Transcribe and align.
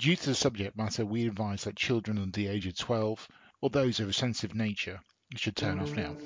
Due 0.00 0.16
to 0.16 0.30
the 0.30 0.34
subject 0.34 0.78
matter, 0.78 1.04
we 1.04 1.26
advise 1.26 1.64
that 1.64 1.76
children 1.76 2.16
under 2.16 2.32
the 2.32 2.46
age 2.46 2.66
of 2.66 2.74
12 2.74 3.28
or 3.60 3.68
those 3.68 4.00
of 4.00 4.08
a 4.08 4.14
sensitive 4.14 4.56
nature 4.56 4.98
should 5.36 5.54
turn 5.54 5.78
off 5.78 5.94
now. 5.94 6.16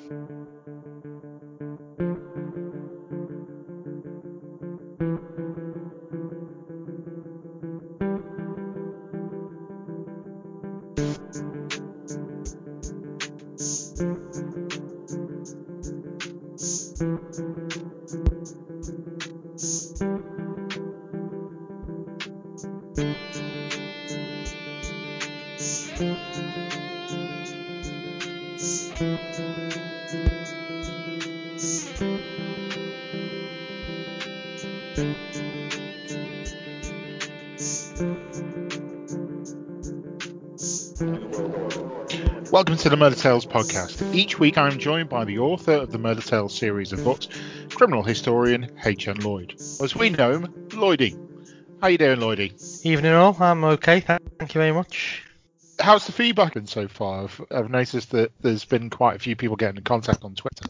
The 42.94 43.00
Murder 43.00 43.16
Tales 43.16 43.44
podcast. 43.44 44.14
Each 44.14 44.38
week 44.38 44.56
I 44.56 44.68
am 44.68 44.78
joined 44.78 45.08
by 45.08 45.24
the 45.24 45.40
author 45.40 45.72
of 45.72 45.90
the 45.90 45.98
Murder 45.98 46.20
Tales 46.20 46.56
series 46.56 46.92
of 46.92 47.02
books, 47.02 47.26
criminal 47.70 48.04
historian 48.04 48.70
H.N. 48.84 49.16
Lloyd. 49.16 49.52
As 49.82 49.96
we 49.96 50.10
know 50.10 50.30
him, 50.30 50.46
Lloydie. 50.68 51.18
How 51.80 51.88
you 51.88 51.98
doing, 51.98 52.20
Lloydie? 52.20 52.86
Evening 52.86 53.12
all, 53.12 53.36
I'm 53.40 53.64
okay, 53.64 53.98
thank 53.98 54.22
you 54.54 54.60
very 54.60 54.70
much. 54.70 55.24
How's 55.80 56.06
the 56.06 56.12
feedback 56.12 56.54
been 56.54 56.68
so 56.68 56.86
far? 56.86 57.24
I've, 57.24 57.40
I've 57.50 57.68
noticed 57.68 58.12
that 58.12 58.30
there's 58.40 58.64
been 58.64 58.90
quite 58.90 59.16
a 59.16 59.18
few 59.18 59.34
people 59.34 59.56
getting 59.56 59.78
in 59.78 59.82
contact 59.82 60.22
on 60.22 60.36
Twitter. 60.36 60.66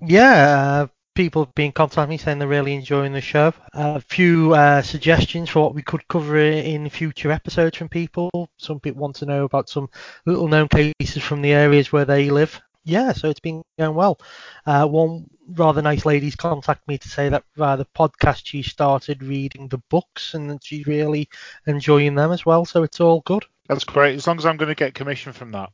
Yeah, 0.00 0.84
uh, 0.84 0.86
people 1.16 1.44
have 1.44 1.54
been 1.54 1.72
contacting 1.72 2.10
me 2.10 2.18
saying 2.18 2.38
they're 2.38 2.46
really 2.46 2.74
enjoying 2.74 3.12
the 3.12 3.20
show. 3.20 3.52
Uh, 3.74 3.94
a 3.96 4.00
few 4.00 4.54
uh, 4.54 4.82
suggestions 4.82 5.48
for 5.48 5.62
what 5.62 5.74
we 5.74 5.82
could 5.82 6.06
cover 6.06 6.36
in 6.38 6.88
future 6.90 7.32
episodes 7.32 7.78
from 7.78 7.88
people. 7.88 8.30
Some 8.58 8.78
people 8.78 9.00
want 9.00 9.16
to 9.16 9.26
know 9.26 9.44
about 9.44 9.68
some 9.68 9.88
little 10.26 10.46
known 10.46 10.68
cases 10.68 11.22
from 11.22 11.42
the 11.42 11.52
areas 11.52 11.90
where 11.90 12.04
they 12.04 12.30
live. 12.30 12.60
Yeah, 12.84 13.12
so 13.12 13.28
it's 13.28 13.40
been 13.40 13.62
going 13.78 13.96
well. 13.96 14.20
Uh, 14.64 14.86
one 14.86 15.26
rather 15.48 15.82
nice 15.82 16.04
lady's 16.04 16.36
contacted 16.36 16.86
me 16.86 16.98
to 16.98 17.08
say 17.08 17.28
that 17.28 17.44
via 17.56 17.76
the 17.76 17.86
podcast 17.96 18.42
she 18.44 18.62
started 18.62 19.22
reading 19.22 19.68
the 19.68 19.82
books 19.90 20.34
and 20.34 20.50
that 20.50 20.62
she's 20.62 20.86
really 20.86 21.28
enjoying 21.66 22.14
them 22.14 22.30
as 22.30 22.46
well. 22.46 22.64
So 22.64 22.84
it's 22.84 23.00
all 23.00 23.22
good. 23.22 23.44
That's 23.68 23.84
great. 23.84 24.14
As 24.14 24.26
long 24.26 24.38
as 24.38 24.46
I'm 24.46 24.56
going 24.56 24.68
to 24.68 24.74
get 24.74 24.94
commission 24.94 25.32
from 25.32 25.52
that. 25.52 25.70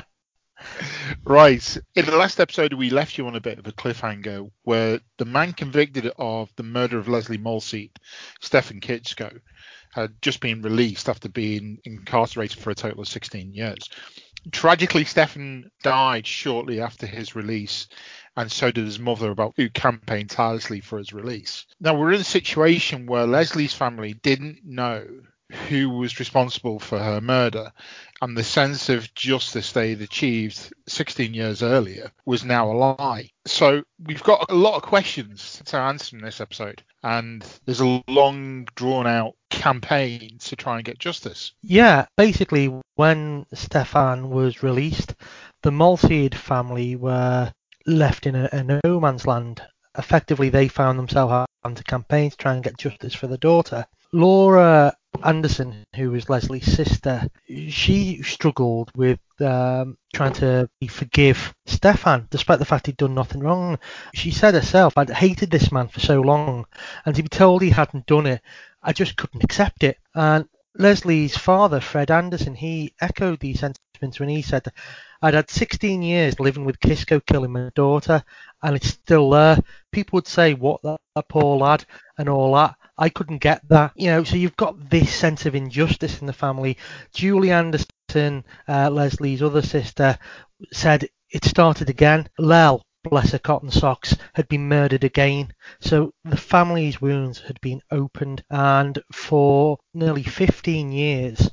right. 1.24 1.78
In 1.94 2.06
the 2.06 2.16
last 2.16 2.40
episode, 2.40 2.72
we 2.72 2.90
left 2.90 3.18
you 3.18 3.26
on 3.26 3.36
a 3.36 3.40
bit 3.40 3.58
of 3.58 3.66
a 3.66 3.72
cliffhanger 3.72 4.50
where 4.62 5.00
the 5.18 5.24
man 5.24 5.52
convicted 5.52 6.10
of 6.18 6.50
the 6.56 6.62
murder 6.62 6.98
of 6.98 7.08
Lesley 7.08 7.38
Molseed, 7.38 7.92
Stefan 8.40 8.80
Kiszko, 8.80 9.40
had 9.92 10.20
just 10.20 10.40
been 10.40 10.62
released 10.62 11.08
after 11.08 11.28
being 11.28 11.78
incarcerated 11.84 12.58
for 12.58 12.70
a 12.70 12.74
total 12.74 13.00
of 13.00 13.08
16 13.08 13.54
years. 13.54 13.88
Tragically, 14.52 15.04
Stefan 15.04 15.70
died 15.82 16.26
shortly 16.26 16.80
after 16.80 17.06
his 17.06 17.34
release, 17.34 17.88
and 18.36 18.52
so 18.52 18.70
did 18.70 18.84
his 18.84 18.98
mother, 18.98 19.30
about 19.30 19.54
who 19.56 19.68
campaigned 19.70 20.30
tirelessly 20.30 20.80
for 20.80 20.98
his 20.98 21.12
release. 21.12 21.66
Now, 21.80 21.98
we're 21.98 22.12
in 22.12 22.20
a 22.20 22.24
situation 22.24 23.06
where 23.06 23.26
Lesley's 23.26 23.74
family 23.74 24.14
didn't 24.14 24.58
know 24.64 25.06
who 25.68 25.90
was 25.90 26.18
responsible 26.18 26.78
for 26.78 26.98
her 26.98 27.20
murder, 27.20 27.72
and 28.20 28.36
the 28.36 28.44
sense 28.44 28.88
of 28.88 29.12
justice 29.14 29.72
they 29.72 29.90
had 29.90 30.00
achieved 30.00 30.72
16 30.88 31.34
years 31.34 31.62
earlier 31.62 32.10
was 32.24 32.44
now 32.44 32.70
a 32.70 32.74
lie. 32.74 33.30
So 33.46 33.82
we've 34.04 34.22
got 34.22 34.50
a 34.50 34.54
lot 34.54 34.76
of 34.76 34.82
questions 34.82 35.62
to 35.66 35.76
answer 35.76 36.16
in 36.16 36.22
this 36.22 36.40
episode, 36.40 36.82
and 37.02 37.44
there's 37.64 37.80
a 37.80 38.02
long, 38.08 38.66
drawn 38.74 39.06
out 39.06 39.34
campaign 39.50 40.38
to 40.40 40.56
try 40.56 40.76
and 40.76 40.84
get 40.84 40.98
justice. 40.98 41.52
Yeah, 41.62 42.06
basically, 42.16 42.80
when 42.96 43.46
Stefan 43.54 44.30
was 44.30 44.62
released, 44.62 45.14
the 45.62 45.70
Molseed 45.70 46.34
family 46.34 46.96
were 46.96 47.52
left 47.86 48.26
in 48.26 48.34
a, 48.34 48.48
a 48.52 48.80
no 48.84 49.00
man's 49.00 49.26
land. 49.26 49.62
Effectively, 49.96 50.48
they 50.48 50.68
found 50.68 50.98
themselves 50.98 51.46
having 51.62 51.76
to 51.76 51.84
campaign 51.84 52.30
to 52.30 52.36
try 52.36 52.54
and 52.54 52.64
get 52.64 52.76
justice 52.76 53.14
for 53.14 53.26
their 53.28 53.38
daughter. 53.38 53.86
Laura 54.12 54.94
Anderson, 55.24 55.84
who 55.94 56.10
was 56.10 56.28
Lesley's 56.28 56.70
sister, 56.70 57.28
she 57.68 58.22
struggled 58.22 58.90
with 58.94 59.20
um, 59.40 59.96
trying 60.14 60.34
to 60.34 60.68
forgive 60.88 61.54
Stefan, 61.66 62.26
despite 62.30 62.58
the 62.58 62.64
fact 62.64 62.86
he'd 62.86 62.96
done 62.96 63.14
nothing 63.14 63.40
wrong. 63.40 63.78
She 64.14 64.30
said 64.30 64.54
herself, 64.54 64.96
I'd 64.96 65.10
hated 65.10 65.50
this 65.50 65.72
man 65.72 65.88
for 65.88 66.00
so 66.00 66.20
long, 66.20 66.66
and 67.04 67.14
to 67.14 67.22
be 67.22 67.28
told 67.28 67.62
he 67.62 67.70
hadn't 67.70 68.06
done 68.06 68.26
it, 68.26 68.42
I 68.82 68.92
just 68.92 69.16
couldn't 69.16 69.44
accept 69.44 69.82
it. 69.82 69.98
And 70.14 70.48
Lesley's 70.78 71.36
father, 71.36 71.80
Fred 71.80 72.10
Anderson, 72.10 72.54
he 72.54 72.94
echoed 73.00 73.40
these 73.40 73.60
sentiments 73.60 74.20
when 74.20 74.28
he 74.28 74.42
said, 74.42 74.66
I'd 75.22 75.34
had 75.34 75.50
16 75.50 76.02
years 76.02 76.38
living 76.38 76.64
with 76.64 76.80
Kiszko 76.80 77.24
killing 77.24 77.52
my 77.52 77.70
daughter, 77.74 78.22
and 78.62 78.76
it's 78.76 78.88
still 78.88 79.30
there. 79.30 79.58
People 79.90 80.18
would 80.18 80.26
say, 80.26 80.54
What, 80.54 80.82
that, 80.82 81.00
that 81.14 81.28
poor 81.28 81.56
lad, 81.56 81.84
and 82.18 82.28
all 82.28 82.54
that. 82.54 82.75
I 82.98 83.08
couldn't 83.08 83.38
get 83.38 83.60
that. 83.68 83.92
You 83.96 84.06
know, 84.06 84.24
so 84.24 84.36
you've 84.36 84.56
got 84.56 84.90
this 84.90 85.14
sense 85.14 85.46
of 85.46 85.54
injustice 85.54 86.20
in 86.20 86.26
the 86.26 86.32
family. 86.32 86.78
Julie 87.12 87.50
Anderson, 87.50 88.44
uh, 88.68 88.90
Lesley's 88.90 89.42
other 89.42 89.62
sister, 89.62 90.18
said 90.72 91.08
it 91.30 91.44
started 91.44 91.90
again. 91.90 92.28
Lel, 92.38 92.82
bless 93.04 93.32
her 93.32 93.38
cotton 93.38 93.70
socks, 93.70 94.16
had 94.34 94.48
been 94.48 94.68
murdered 94.68 95.04
again. 95.04 95.52
So 95.80 96.12
the 96.24 96.36
family's 96.36 97.00
wounds 97.00 97.40
had 97.40 97.60
been 97.60 97.82
opened, 97.90 98.42
and 98.50 98.98
for 99.12 99.78
nearly 99.92 100.22
15 100.22 100.90
years, 100.92 101.50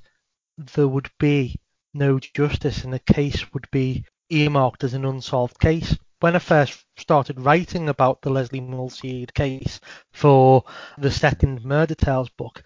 there 0.58 0.88
would 0.88 1.10
be 1.20 1.60
no 1.94 2.20
justice, 2.20 2.84
and 2.84 2.94
the 2.94 3.00
case 3.00 3.54
would 3.54 3.70
be 3.72 4.06
earmarked 4.30 4.84
as 4.84 4.94
an 4.94 5.06
unsolved 5.06 5.60
case 5.60 5.98
when 6.24 6.38
I 6.38 6.40
first 6.40 6.86
started 6.96 7.38
writing 7.38 7.90
about 7.90 8.22
the 8.22 8.30
Lesley 8.30 8.62
Molseed 8.62 9.34
case 9.34 9.82
for 10.14 10.64
the 10.98 11.12
second 11.12 11.66
Murder 11.66 11.96
Tales 11.96 12.30
book, 12.30 12.64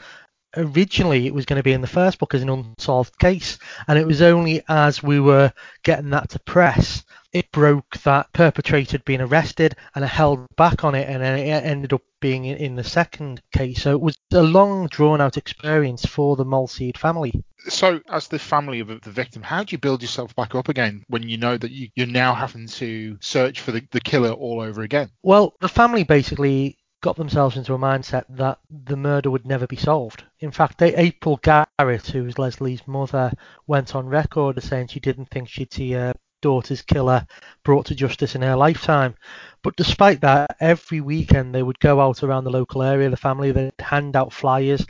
originally 0.58 1.28
it 1.28 1.34
was 1.34 1.46
going 1.46 1.58
to 1.58 1.64
be 1.64 1.74
in 1.74 1.82
the 1.82 1.88
first 1.88 2.20
book 2.20 2.34
as 2.34 2.42
an 2.42 2.50
unsolved 2.50 3.18
case, 3.20 3.58
and 3.88 3.98
it 3.98 4.08
was 4.08 4.22
only 4.22 4.62
as 4.68 5.04
we 5.04 5.20
were 5.20 5.54
getting 5.84 6.10
that 6.12 6.30
to 6.30 6.40
press 6.40 7.04
it 7.34 7.52
broke 7.52 7.98
that 8.00 8.32
perpetrator 8.34 8.94
had 8.94 9.06
been 9.06 9.22
arrested 9.22 9.76
and 9.94 10.04
I 10.04 10.08
held 10.08 10.48
back 10.56 10.84
on 10.84 10.96
it 10.96 11.08
and 11.08 11.22
it 11.22 11.46
ended 11.46 11.94
up 11.94 12.02
being 12.20 12.46
in 12.46 12.76
the 12.76 12.84
second 12.84 13.42
case. 13.52 13.84
So 13.84 13.92
it 13.92 14.02
was 14.02 14.18
a 14.34 14.42
long 14.42 14.88
drawn 14.88 15.22
out 15.22 15.38
experience 15.38 16.06
for 16.06 16.36
the 16.36 16.46
Molseed 16.46 16.98
family. 16.98 17.44
So, 17.70 18.00
as 18.10 18.28
the 18.28 18.40
family 18.40 18.80
of 18.80 18.88
the 18.88 19.12
victim, 19.12 19.44
how 19.44 19.64
do 19.64 19.74
you 19.74 19.78
build 19.78 20.02
yourself 20.02 20.34
back 20.36 20.56
up 20.56 20.70
again 20.70 21.04
when 21.08 21.28
you 21.28 21.38
know 21.38 21.58
that 21.58 21.72
you, 21.72 21.90
are 22.00 22.06
now 22.06 22.34
having 22.34 22.68
to 22.68 23.18
search 23.20 23.60
for 23.60 23.72
the, 23.72 23.86
the 23.92 24.00
killer 24.00 24.32
all 24.32 24.62
over 24.62 24.82
again? 24.84 25.10
Well, 25.22 25.54
the 25.60 25.68
family 25.68 26.04
basically 26.04 26.78
got 27.08 27.16
themselves 27.16 27.56
into 27.56 27.74
a 27.74 27.78
mindset 27.78 28.26
that 28.28 28.60
the 28.70 28.98
murder 28.98 29.32
would 29.32 29.46
never 29.46 29.66
be 29.66 29.78
solved. 29.78 30.26
In 30.42 30.52
fact, 30.52 30.82
April 30.82 31.40
Garrett, 31.42 32.08
who 32.08 32.26
was 32.26 32.38
Lesley's 32.38 32.86
mother, 32.86 33.32
went 33.66 33.96
on 33.96 34.08
record 34.08 34.58
as 34.58 34.66
saying 34.66 34.88
she 34.88 35.00
didn't 35.00 35.30
think 35.30 35.48
she'd 35.48 35.72
see 35.72 35.94
her 35.94 36.14
daughter's 36.42 36.82
killer 36.82 37.26
brought 37.64 37.86
to 37.86 37.96
justice 37.96 38.36
in 38.36 38.42
her 38.42 38.58
lifetime. 38.58 39.16
But 39.64 39.78
despite 39.78 40.20
that, 40.20 40.58
every 40.60 41.00
weekend 41.00 41.56
they 41.56 41.64
would 41.64 41.80
go 41.80 42.02
out 42.02 42.24
around 42.24 42.44
the 42.44 42.50
local 42.50 42.84
area, 42.84 43.10
the 43.10 43.16
family, 43.16 43.54
they'd 43.54 43.72
hand 43.80 44.18
out 44.18 44.34
flyers 44.34 44.86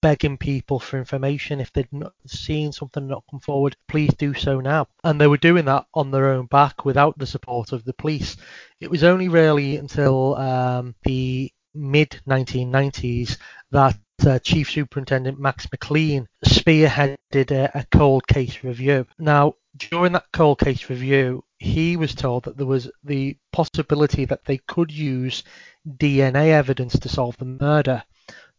begging 0.00 0.38
people 0.38 0.78
for 0.78 0.98
information. 0.98 1.58
If 1.58 1.72
they'd 1.72 1.92
not 1.92 2.12
seen 2.28 2.70
something 2.70 3.08
not 3.08 3.24
come 3.28 3.40
forward, 3.40 3.76
please 3.88 4.14
do 4.14 4.34
so 4.34 4.60
now. 4.60 4.86
And 5.02 5.20
they 5.20 5.26
were 5.26 5.36
doing 5.36 5.64
that 5.64 5.86
on 5.94 6.12
their 6.12 6.28
own 6.28 6.46
back 6.46 6.84
without 6.84 7.18
the 7.18 7.26
support 7.26 7.72
of 7.72 7.84
the 7.84 7.92
police. 7.92 8.36
It 8.80 8.88
was 8.88 9.02
only 9.02 9.28
really 9.28 9.78
until 9.78 10.36
um, 10.36 10.94
the 11.02 11.50
mid 11.76 12.20
1990s 12.26 13.36
that 13.70 13.96
uh, 14.26 14.38
Chief 14.38 14.70
Superintendent 14.70 15.38
Max 15.38 15.66
McLean 15.70 16.26
spearheaded 16.44 17.50
a, 17.50 17.70
a 17.78 17.86
cold 17.90 18.26
case 18.26 18.64
review. 18.64 19.06
Now, 19.18 19.54
during 19.76 20.12
that 20.12 20.32
cold 20.32 20.58
case 20.58 20.88
review, 20.88 21.44
he 21.58 21.96
was 21.96 22.14
told 22.14 22.44
that 22.44 22.56
there 22.56 22.66
was 22.66 22.90
the 23.04 23.36
possibility 23.52 24.24
that 24.24 24.44
they 24.44 24.58
could 24.58 24.90
use 24.90 25.42
DNA 25.86 26.48
evidence 26.48 26.98
to 26.98 27.08
solve 27.08 27.36
the 27.36 27.44
murder 27.44 28.02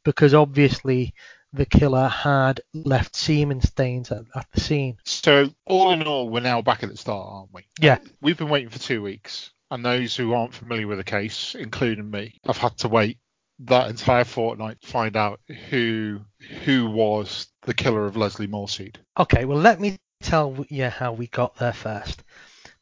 because 0.04 0.34
obviously 0.34 1.14
the 1.54 1.66
killer 1.66 2.08
had 2.08 2.62
left 2.74 3.16
semen 3.16 3.62
stains 3.62 4.12
at, 4.12 4.24
at, 4.36 4.48
the 4.54 4.60
scene. 4.60 4.98
So, 5.04 5.50
all 5.66 5.92
in 5.92 6.04
all, 6.04 6.30
we're 6.30 6.42
now 6.42 6.62
back 6.62 6.84
at 6.84 6.90
the 6.90 6.98
start, 6.98 7.28
aren't 7.30 7.54
we? 7.54 7.64
Yeah. 7.80 8.00
We've 8.22 8.38
been 8.38 8.50
waiting 8.50 8.70
for 8.70 8.80
two 8.80 9.02
weeks, 9.02 9.52
and 9.70 9.84
those 9.84 10.16
who 10.16 10.34
aren't 10.34 10.54
familiar 10.54 10.88
with 10.88 10.98
the 10.98 11.04
case, 11.04 11.56
including 11.56 12.10
me, 12.10 12.40
have 12.46 12.58
had 12.58 12.78
to 12.78 12.88
wait 12.88 13.18
that 13.60 13.90
entire 13.90 14.24
fortnight 14.24 14.80
to 14.82 14.88
find 14.88 15.18
out 15.18 15.40
who 15.70 16.22
who 16.64 16.90
was 16.90 17.48
the 17.64 17.74
killer 17.74 18.06
of 18.06 18.16
Lesley 18.16 18.48
Molseed. 18.48 18.98
Okay, 19.18 19.46
well 19.46 19.58
let 19.58 19.80
me 19.80 19.98
tell 20.22 20.66
you 20.70 20.90
how 20.90 21.12
we 21.14 21.28
got 21.28 21.56
there 21.56 21.74
first. 21.74 22.24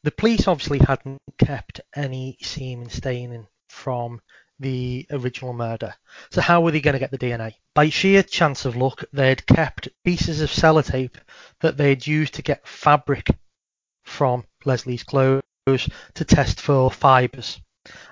The 0.02 0.10
police 0.10 0.46
obviously 0.46 0.78
hadn't 0.78 1.20
kept 1.38 1.80
any 1.94 2.36
semen 2.42 2.90
staining 2.90 3.46
from 3.68 4.20
the 4.60 5.06
original 5.10 5.52
murder. 5.52 5.94
So 6.30 6.40
how 6.40 6.60
were 6.60 6.70
they 6.70 6.80
going 6.80 6.92
to 6.92 7.00
get 7.00 7.10
the 7.10 7.18
DNA? 7.18 7.54
By 7.74 7.88
sheer 7.88 8.22
chance 8.22 8.64
of 8.64 8.76
luck, 8.76 9.04
they'd 9.12 9.46
kept 9.46 9.88
pieces 10.04 10.40
of 10.40 10.50
sellotape 10.50 11.16
that 11.60 11.76
they'd 11.76 12.06
used 12.06 12.34
to 12.34 12.42
get 12.42 12.66
fabric 12.66 13.28
from 14.04 14.44
Lesley's 14.64 15.02
clothes 15.02 15.42
to 15.66 16.24
test 16.24 16.60
for 16.60 16.92
fibres. 16.92 17.60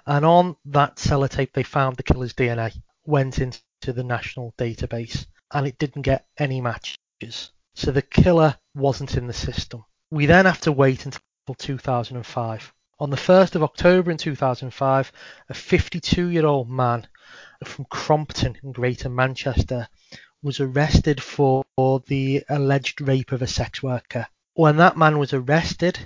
And 0.07 0.25
on 0.25 0.57
that 0.65 0.97
sellotape, 0.97 1.53
they 1.53 1.63
found 1.63 1.97
the 1.97 2.03
killer's 2.03 2.35
DNA, 2.35 2.77
went 3.07 3.39
into 3.39 3.61
the 3.85 4.03
national 4.03 4.55
database, 4.59 5.27
and 5.53 5.65
it 5.65 5.79
didn't 5.79 6.03
get 6.03 6.27
any 6.37 6.61
matches. 6.61 7.53
So 7.75 7.93
the 7.93 8.03
killer 8.03 8.57
wasn't 8.75 9.17
in 9.17 9.29
the 9.29 9.33
system. 9.33 9.85
We 10.11 10.27
then 10.27 10.47
have 10.47 10.61
to 10.63 10.73
wait 10.73 11.07
until 11.07 11.21
2005. 11.57 12.73
On 12.99 13.11
the 13.11 13.17
1st 13.17 13.55
of 13.55 13.63
October 13.63 14.11
in 14.11 14.19
2005, 14.19 15.13
a 15.49 15.55
52 15.55 16.27
year 16.29 16.47
old 16.47 16.69
man 16.69 17.07
from 17.65 17.85
Crompton 17.85 18.57
in 18.65 18.73
Greater 18.73 19.09
Manchester 19.09 19.89
was 20.43 20.59
arrested 20.59 21.23
for 21.23 21.65
the 22.07 22.45
alleged 22.49 23.01
rape 23.01 23.31
of 23.31 23.43
a 23.43 23.47
sex 23.47 23.81
worker. 23.81 24.27
When 24.55 24.77
that 24.79 24.97
man 24.97 25.19
was 25.19 25.33
arrested, 25.33 25.99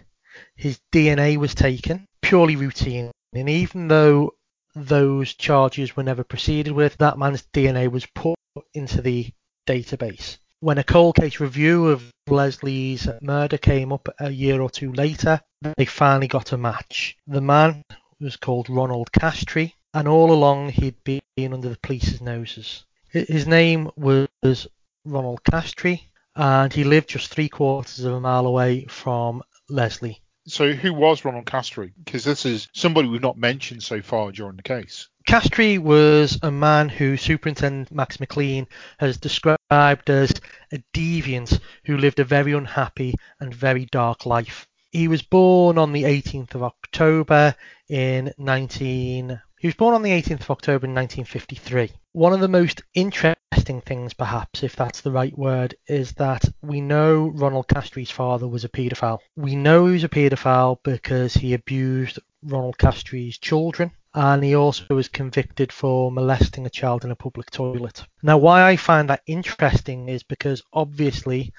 his 0.57 0.81
DNA 0.93 1.37
was 1.37 1.55
taken, 1.55 2.07
purely 2.23 2.57
routine. 2.57 3.11
And 3.33 3.49
even 3.49 3.89
though 3.89 4.35
those 4.75 5.35
charges 5.35 5.97
were 5.97 6.03
never 6.03 6.25
proceeded 6.25 6.73
with, 6.73 6.97
that 6.99 7.19
man's 7.19 7.43
DNA 7.55 7.91
was 7.91 8.07
put 8.07 8.39
into 8.75 9.03
the 9.03 9.31
database. 9.67 10.39
When 10.61 10.79
a 10.79 10.85
cold 10.85 11.17
case 11.17 11.39
review 11.41 11.89
of 11.89 12.11
Lesley's 12.27 13.09
murder 13.23 13.59
came 13.59 13.93
up 13.93 14.09
a 14.19 14.31
year 14.31 14.61
or 14.61 14.71
two 14.71 14.93
later, 14.93 15.41
they 15.77 15.85
finally 15.85 16.27
got 16.27 16.53
a 16.53 16.57
match. 16.57 17.17
The 17.27 17.41
man 17.41 17.83
was 18.21 18.37
called 18.37 18.69
Ronald 18.69 19.13
Castree, 19.13 19.75
and 19.95 20.09
all 20.09 20.33
along 20.33 20.71
he'd 20.71 21.03
been 21.05 21.21
under 21.39 21.69
the 21.69 21.79
police's 21.79 22.21
noses. 22.21 22.85
His 23.11 23.47
name 23.47 23.91
was 23.97 24.67
Ronald 25.05 25.45
Castree, 25.45 26.11
and 26.35 26.73
he 26.73 26.85
lived 26.85 27.09
just 27.11 27.33
three 27.33 27.49
quarters 27.49 28.01
of 28.01 28.15
a 28.15 28.21
mile 28.21 28.47
away 28.47 28.85
from 28.87 29.43
Lesley. 29.69 30.21
So 30.49 30.73
who 30.73 30.95
was 30.95 31.25
Ronald 31.25 31.47
Castree? 31.47 31.93
Because 32.05 32.25
this 32.25 32.47
is 32.47 32.69
somebody 32.73 33.09
we've 33.09 33.21
not 33.21 33.37
mentioned 33.37 33.83
so 33.83 34.01
far 34.01 34.33
during 34.33 34.57
the 34.57 34.63
case. 34.63 35.09
Castree 35.27 35.77
was 35.77 36.39
a 36.43 36.51
man 36.51 36.89
who 36.89 37.19
Superintendent 37.19 37.93
Max 37.93 38.19
McLean 38.19 38.67
has 38.99 39.19
described 39.19 40.09
as 40.09 40.33
a 40.73 40.83
deviant 40.95 41.61
who 41.85 41.99
lived 41.99 42.19
a 42.19 42.25
very 42.25 42.53
unhappy 42.53 43.15
and 43.41 43.55
very 43.55 43.85
dark 43.93 44.25
life. 44.25 44.67
He 44.91 45.07
was 45.07 45.21
born 45.21 45.77
on 45.77 45.93
the 45.93 46.05
18th 46.05 46.55
of 46.55 46.63
October 46.63 47.55
in 47.91 48.33
19 48.39 49.41
he 49.61 49.67
was 49.67 49.75
born 49.75 49.95
on 49.95 50.03
the 50.03 50.11
18th 50.11 50.43
of 50.43 50.51
October 50.51 50.87
in 50.87 50.95
1953. 50.95 51.91
One 52.13 52.33
of 52.33 52.41
the 52.41 52.49
most 52.49 52.83
interesting 52.95 53.81
things, 53.81 54.15
perhaps, 54.15 54.63
if 54.63 54.77
that's 54.77 55.01
the 55.01 55.11
right 55.11 55.37
word, 55.37 55.75
is 55.89 56.13
that 56.13 56.45
we 56.63 56.81
know 56.81 57.33
Ronald 57.35 57.67
Castree's 57.67 58.11
father 58.11 58.47
was 58.47 58.65
a 58.65 58.69
paedophile. 58.69 59.19
We 59.37 59.57
know 59.57 59.87
he 59.87 59.95
was 59.95 60.05
a 60.05 60.09
paedophile 60.09 60.79
because 60.85 61.35
he 61.35 61.55
abused 61.55 62.21
Ronald 62.43 62.79
Castree's 62.79 63.39
children 63.39 63.91
and 64.15 64.43
he 64.45 64.55
also 64.55 64.85
was 64.95 65.09
convicted 65.09 65.73
for 65.73 66.11
molesting 66.13 66.65
a 66.65 66.71
child 66.71 67.05
in 67.05 67.11
a 67.11 67.17
public 67.17 67.51
toilet. 67.51 68.05
Now, 68.23 68.39
why 68.39 68.63
I 68.63 68.77
find 68.77 69.11
that 69.11 69.23
interesting 69.27 70.09
is 70.09 70.23
because 70.23 70.63
obviously 70.73 71.53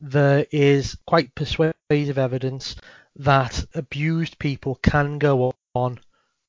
there 0.00 0.46
is 0.50 0.96
quite 1.06 1.34
persuasive 1.34 2.18
evidence 2.18 2.76
that 3.16 3.64
abused 3.74 4.38
people 4.38 4.76
can 4.82 5.18
go 5.18 5.52
on 5.74 6.00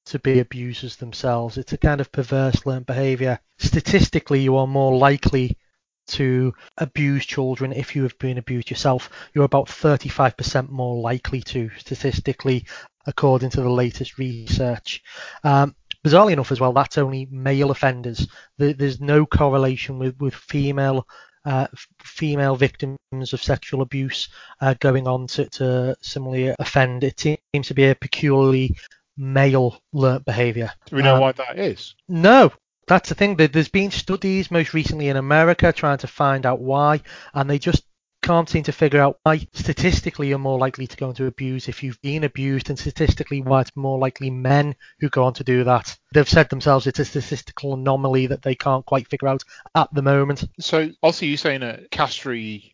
to 0.06 0.20
be 0.20 0.40
abusers 0.40 0.96
themselves. 0.98 1.58
It's 1.58 1.74
a 1.74 1.78
kind 1.78 2.02
of 2.02 2.12
perverse 2.12 2.66
learned 2.66 2.86
behavior. 2.86 3.40
Statistically, 3.58 4.42
you 4.42 4.58
are 4.58 4.68
more 4.68 4.98
likely 4.98 5.58
to 6.06 6.54
abuse 6.78 7.26
children 7.26 7.72
if 7.72 7.96
you 7.96 8.04
have 8.04 8.18
been 8.20 8.38
abused 8.38 8.70
yourself. 8.70 9.10
You're 9.34 9.46
about 9.46 9.68
35% 9.68 10.70
more 10.70 11.02
likely 11.02 11.42
to, 11.42 11.70
statistically, 11.78 12.66
according 13.06 13.52
to 13.52 13.62
the 13.62 13.70
latest 13.70 14.18
research. 14.18 15.02
Um, 15.44 15.76
bizarrely 16.06 16.34
enough, 16.34 16.52
as 16.52 16.60
well, 16.60 16.74
that's 16.74 16.98
only 16.98 17.28
male 17.32 17.72
offenders. 17.72 18.28
There's 18.58 19.00
no 19.00 19.26
correlation 19.26 20.00
with, 20.00 20.20
with 20.20 20.36
female 20.36 21.08
uh, 21.46 21.68
female 22.02 22.56
victims 22.56 22.98
of 23.12 23.44
sexual 23.44 23.82
abuse 23.82 24.30
uh, 24.62 24.74
going 24.80 25.08
on 25.08 25.28
to, 25.28 25.50
to 25.50 25.94
similarly 26.02 26.56
offend. 26.58 27.04
It 27.04 27.20
seems 27.20 27.68
to 27.68 27.74
be 27.74 27.90
a 27.90 27.96
peculiarly 27.96 28.78
male 29.18 29.80
learnt 29.92 30.26
behaviour. 30.26 30.72
Do 30.88 30.96
we 30.96 31.04
know 31.04 31.16
um, 31.16 31.22
why 31.22 31.32
that 31.34 31.60
is? 31.60 31.96
No, 32.08 32.52
that's 32.88 33.10
the 33.10 33.16
thing. 33.16 33.36
There's 33.36 33.70
been 33.70 33.92
studies 33.92 34.52
most 34.52 34.74
recently 34.74 35.10
in 35.10 35.18
America 35.18 35.72
trying 35.72 36.00
to 36.00 36.08
find 36.08 36.46
out 36.46 36.60
why, 36.60 37.02
and 37.34 37.50
they 37.50 37.60
just 37.60 37.84
can't 38.22 38.50
seem 38.50 38.64
to 38.64 38.72
figure 38.72 39.02
out 39.02 39.20
why 39.24 39.46
statistically 39.52 40.30
you're 40.30 40.38
more 40.38 40.58
likely 40.58 40.88
to 40.88 40.98
go 40.98 41.10
into 41.10 41.26
abuse 41.26 41.68
if 41.68 41.84
you've 41.84 42.02
been 42.02 42.24
abused, 42.24 42.70
and 42.70 42.80
statistically 42.80 43.42
why 43.42 43.62
it's 43.62 43.76
more 43.76 44.00
likely 44.00 44.30
men 44.30 44.76
who 45.00 45.10
go 45.10 45.26
on 45.26 45.34
to 45.34 45.44
do 45.44 45.64
that. 45.66 45.96
They've 46.14 46.28
said 46.28 46.50
themselves 46.50 46.88
it's 46.88 47.00
a 47.00 47.06
statistical 47.06 47.74
anomaly 47.74 48.28
that 48.28 48.42
they 48.42 48.56
can't 48.56 48.86
quite 48.86 49.08
figure 49.08 49.28
out 49.28 49.44
at 49.76 49.94
the 49.94 50.02
moment. 50.02 50.46
So, 50.60 50.90
also, 51.02 51.26
you're 51.26 51.38
saying 51.38 51.62
that 51.62 51.92
Castree 51.92 52.73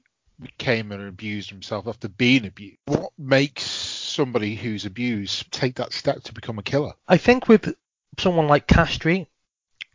came 0.58 0.92
and 0.92 1.08
abused 1.08 1.50
himself 1.50 1.88
after 1.88 2.08
being 2.08 2.46
abused. 2.46 2.78
What 2.86 3.12
makes 3.18 3.64
somebody 3.64 4.56
who's 4.56 4.86
abused 4.86 5.52
take 5.52 5.76
that 5.76 5.94
step 5.94 6.24
to 6.24 6.34
become 6.34 6.60
a 6.60 6.64
killer? 6.64 6.94
I 7.08 7.18
think 7.18 7.48
with 7.48 7.74
someone 8.18 8.48
like 8.48 8.68
Castree, 8.68 9.28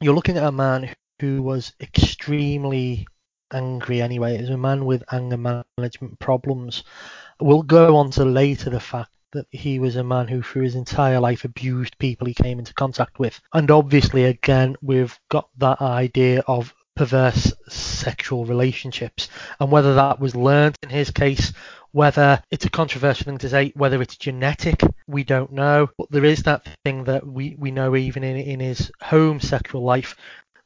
you're 0.01 0.15
looking 0.15 0.37
at 0.37 0.45
a 0.45 0.53
man 0.53 0.95
who 1.21 1.43
was 1.43 1.73
extremely 1.81 3.07
angry 3.53 4.03
anyway. 4.03 4.37
He's 4.37 4.51
a 4.51 4.57
man 4.57 4.85
with 4.85 5.05
anger 5.11 5.63
management 5.79 6.19
problems. 6.19 6.85
We'll 7.41 7.63
go 7.63 7.97
on 7.97 8.11
to 8.13 8.25
later 8.25 8.71
the 8.71 8.81
fact 8.81 9.11
that 9.33 9.47
he 9.51 9.79
was 9.79 9.97
a 9.97 10.05
man 10.05 10.29
who, 10.29 10.43
through 10.43 10.63
his 10.63 10.77
entire 10.77 11.21
life, 11.21 11.45
abused 11.45 11.99
people 11.99 12.27
he 12.27 12.35
came 12.35 12.59
into 12.59 12.75
contact 12.75 13.19
with. 13.19 13.41
And 13.53 13.71
obviously, 13.71 14.25
again, 14.25 14.77
we've 14.81 15.19
got 15.29 15.49
that 15.59 15.81
idea 15.81 16.43
of 16.47 16.73
perverse 16.95 17.53
sexual 17.69 18.45
relationships. 18.45 19.29
And 19.61 19.71
whether 19.71 19.95
that 19.95 20.21
was 20.21 20.35
learned 20.35 20.79
in 20.83 20.89
his 20.89 21.11
case, 21.11 21.53
whether 21.93 22.43
it's 22.51 22.65
a 22.65 22.71
controversial 22.71 23.25
thing 23.25 23.39
to 23.39 23.49
say, 23.49 23.73
whether 23.77 24.03
it's 24.03 24.17
genetic, 24.17 24.83
we 25.07 25.23
don't 25.23 25.53
know. 25.53 25.89
But 25.97 26.11
there 26.11 26.25
is 26.25 26.43
that 26.43 26.67
thing 26.85 27.05
that 27.05 27.27
we, 27.27 27.55
we 27.59 27.71
know 27.71 27.95
even 27.95 28.25
in, 28.25 28.37
in 28.37 28.61
his 28.61 28.91
home 29.01 29.41
sexual 29.41 29.83
life 29.83 30.17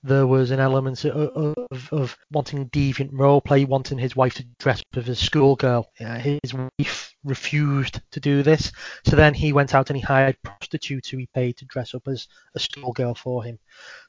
there 0.02 0.26
was 0.26 0.50
an 0.50 0.60
element 0.60 1.04
of, 1.04 1.56
of, 1.70 1.88
of 1.92 2.16
wanting 2.30 2.68
deviant 2.70 3.10
role 3.12 3.40
play, 3.40 3.64
wanting 3.64 3.98
his 3.98 4.14
wife 4.14 4.34
to 4.34 4.46
dress 4.58 4.80
up 4.80 4.98
as 4.98 5.08
a 5.08 5.14
schoolgirl. 5.14 5.90
Yeah, 5.98 6.18
his 6.18 6.54
wife 6.54 7.14
refused 7.24 8.00
to 8.12 8.20
do 8.20 8.42
this, 8.42 8.72
so 9.04 9.16
then 9.16 9.34
he 9.34 9.52
went 9.52 9.74
out 9.74 9.90
and 9.90 9.96
he 9.96 10.02
hired 10.02 10.36
prostitutes 10.42 11.08
who 11.08 11.18
he 11.18 11.28
paid 11.34 11.56
to 11.56 11.64
dress 11.66 11.94
up 11.94 12.06
as 12.06 12.28
a 12.54 12.60
schoolgirl 12.60 13.14
for 13.14 13.42
him. 13.42 13.58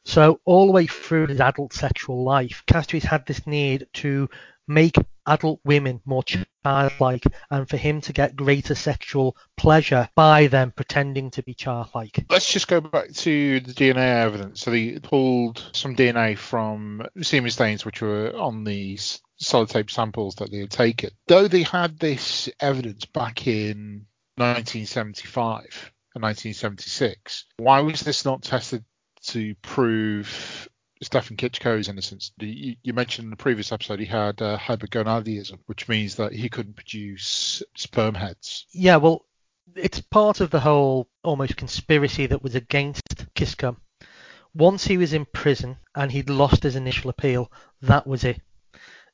So 0.06 0.40
all 0.46 0.68
the 0.68 0.74
way 0.74 0.86
through 0.86 1.28
his 1.28 1.40
adult 1.40 1.74
sexual 1.74 2.24
life, 2.24 2.64
Castree's 2.68 3.04
had 3.04 3.26
this 3.26 3.46
need 3.48 3.88
to 3.94 4.30
make 4.70 4.96
adult 5.26 5.60
women 5.66 6.00
more 6.06 6.24
childlike 6.64 7.24
and 7.50 7.68
for 7.68 7.78
him 7.78 8.02
to 8.02 8.14
get 8.14 8.36
greater 8.36 8.76
sexual 8.76 9.36
pleasure 9.58 10.08
by 10.16 10.48
them 10.48 10.72
pretending 10.72 11.32
to 11.32 11.44
be 11.44 11.54
childlike. 11.54 12.26
Let's 12.30 12.52
just 12.52 12.68
go 12.68 12.80
back 12.80 13.12
to 13.12 13.60
the 13.60 13.74
DNA 13.74 14.24
evidence. 14.24 14.62
So 14.62 14.72
they 14.72 15.00
pulled 15.00 15.70
some 15.74 15.96
DNA 15.96 16.38
from 16.38 17.06
semen 17.22 17.52
stains 17.52 17.84
which 17.84 18.02
were 18.02 18.34
on 18.38 18.64
the 18.64 18.98
sellotape 19.42 19.90
samples 19.90 20.36
that 20.36 20.52
they 20.52 20.60
had 20.60 20.72
taken. 20.72 21.10
Though 21.28 21.48
they 21.48 21.64
had 21.64 21.98
this 22.00 22.50
evidence 22.60 23.06
back 23.06 23.48
in 23.48 24.06
1975 24.36 25.92
and 26.16 26.24
1976, 26.24 27.46
why 27.58 27.82
was 27.82 28.02
this 28.02 28.24
not 28.24 28.44
tested 28.44 28.84
to 29.22 29.56
prove 29.62 30.70
Stefan 31.02 31.38
Kiszko's 31.38 31.88
innocence. 31.88 32.32
You, 32.40 32.76
you, 32.84 32.94
mentioned 32.94 33.28
in 33.28 33.30
the 33.30 33.38
previous 33.38 33.72
episode 33.72 34.00
he 34.00 34.06
had 34.06 34.42
uh, 34.42 34.58
hypogonadism, 34.58 35.60
which 35.66 35.88
means 35.88 36.16
that 36.16 36.34
he 36.34 36.50
couldn't 36.50 36.76
produce 36.76 37.64
sperm 37.76 38.16
heads. 38.16 38.66
Yeah, 38.74 38.98
well, 38.98 39.26
it's 39.76 40.02
part 40.02 40.42
of 40.42 40.50
the 40.50 40.60
whole 40.60 41.08
almost 41.24 41.56
conspiracy 41.56 42.26
that 42.28 42.44
was 42.44 42.56
against 42.56 43.34
Kiszko. 43.34 43.78
Once 44.54 44.86
he 44.86 44.98
was 44.98 45.14
in 45.14 45.26
prison 45.26 45.78
and 45.96 46.12
he'd 46.12 46.30
lost 46.30 46.64
his 46.64 46.76
initial 46.76 47.10
appeal, 47.10 47.52
that 47.82 48.06
was 48.06 48.24
it. 48.24 48.42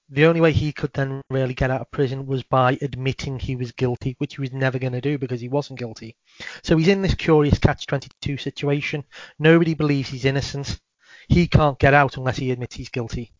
The 0.09 0.25
only 0.25 0.39
way 0.39 0.53
he 0.53 0.71
could 0.71 0.93
then 0.93 1.21
really 1.29 1.53
get 1.53 1.71
out 1.71 1.81
of 1.81 1.91
prison 1.91 2.25
was 2.25 2.43
by 2.43 2.77
admitting 2.81 3.39
he 3.39 3.55
was 3.55 3.71
guilty, 3.71 4.15
which 4.19 4.35
he 4.35 4.41
was 4.41 4.53
never 4.53 4.79
going 4.79 4.93
to 4.93 5.01
do 5.01 5.17
because 5.17 5.41
he 5.41 5.49
wasn't 5.49 5.79
guilty. 5.79 6.15
So 6.63 6.77
he's 6.77 6.87
in 6.87 7.01
this 7.01 7.15
curious 7.15 7.59
catch 7.59 7.85
22 7.87 8.37
situation. 8.37 9.03
Nobody 9.39 9.73
believes 9.73 10.09
he's 10.09 10.25
innocent 10.25 10.79
he 11.27 11.47
can't 11.47 11.79
get 11.79 11.93
out 11.93 12.17
unless 12.17 12.37
he 12.37 12.51
admits 12.51 12.75
he's 12.75 12.89
guilty. 12.89 13.31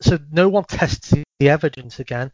So 0.00 0.18
no 0.30 0.48
one 0.48 0.64
tests 0.64 1.12
the 1.38 1.48
evidence 1.48 2.00
again, 2.00 2.32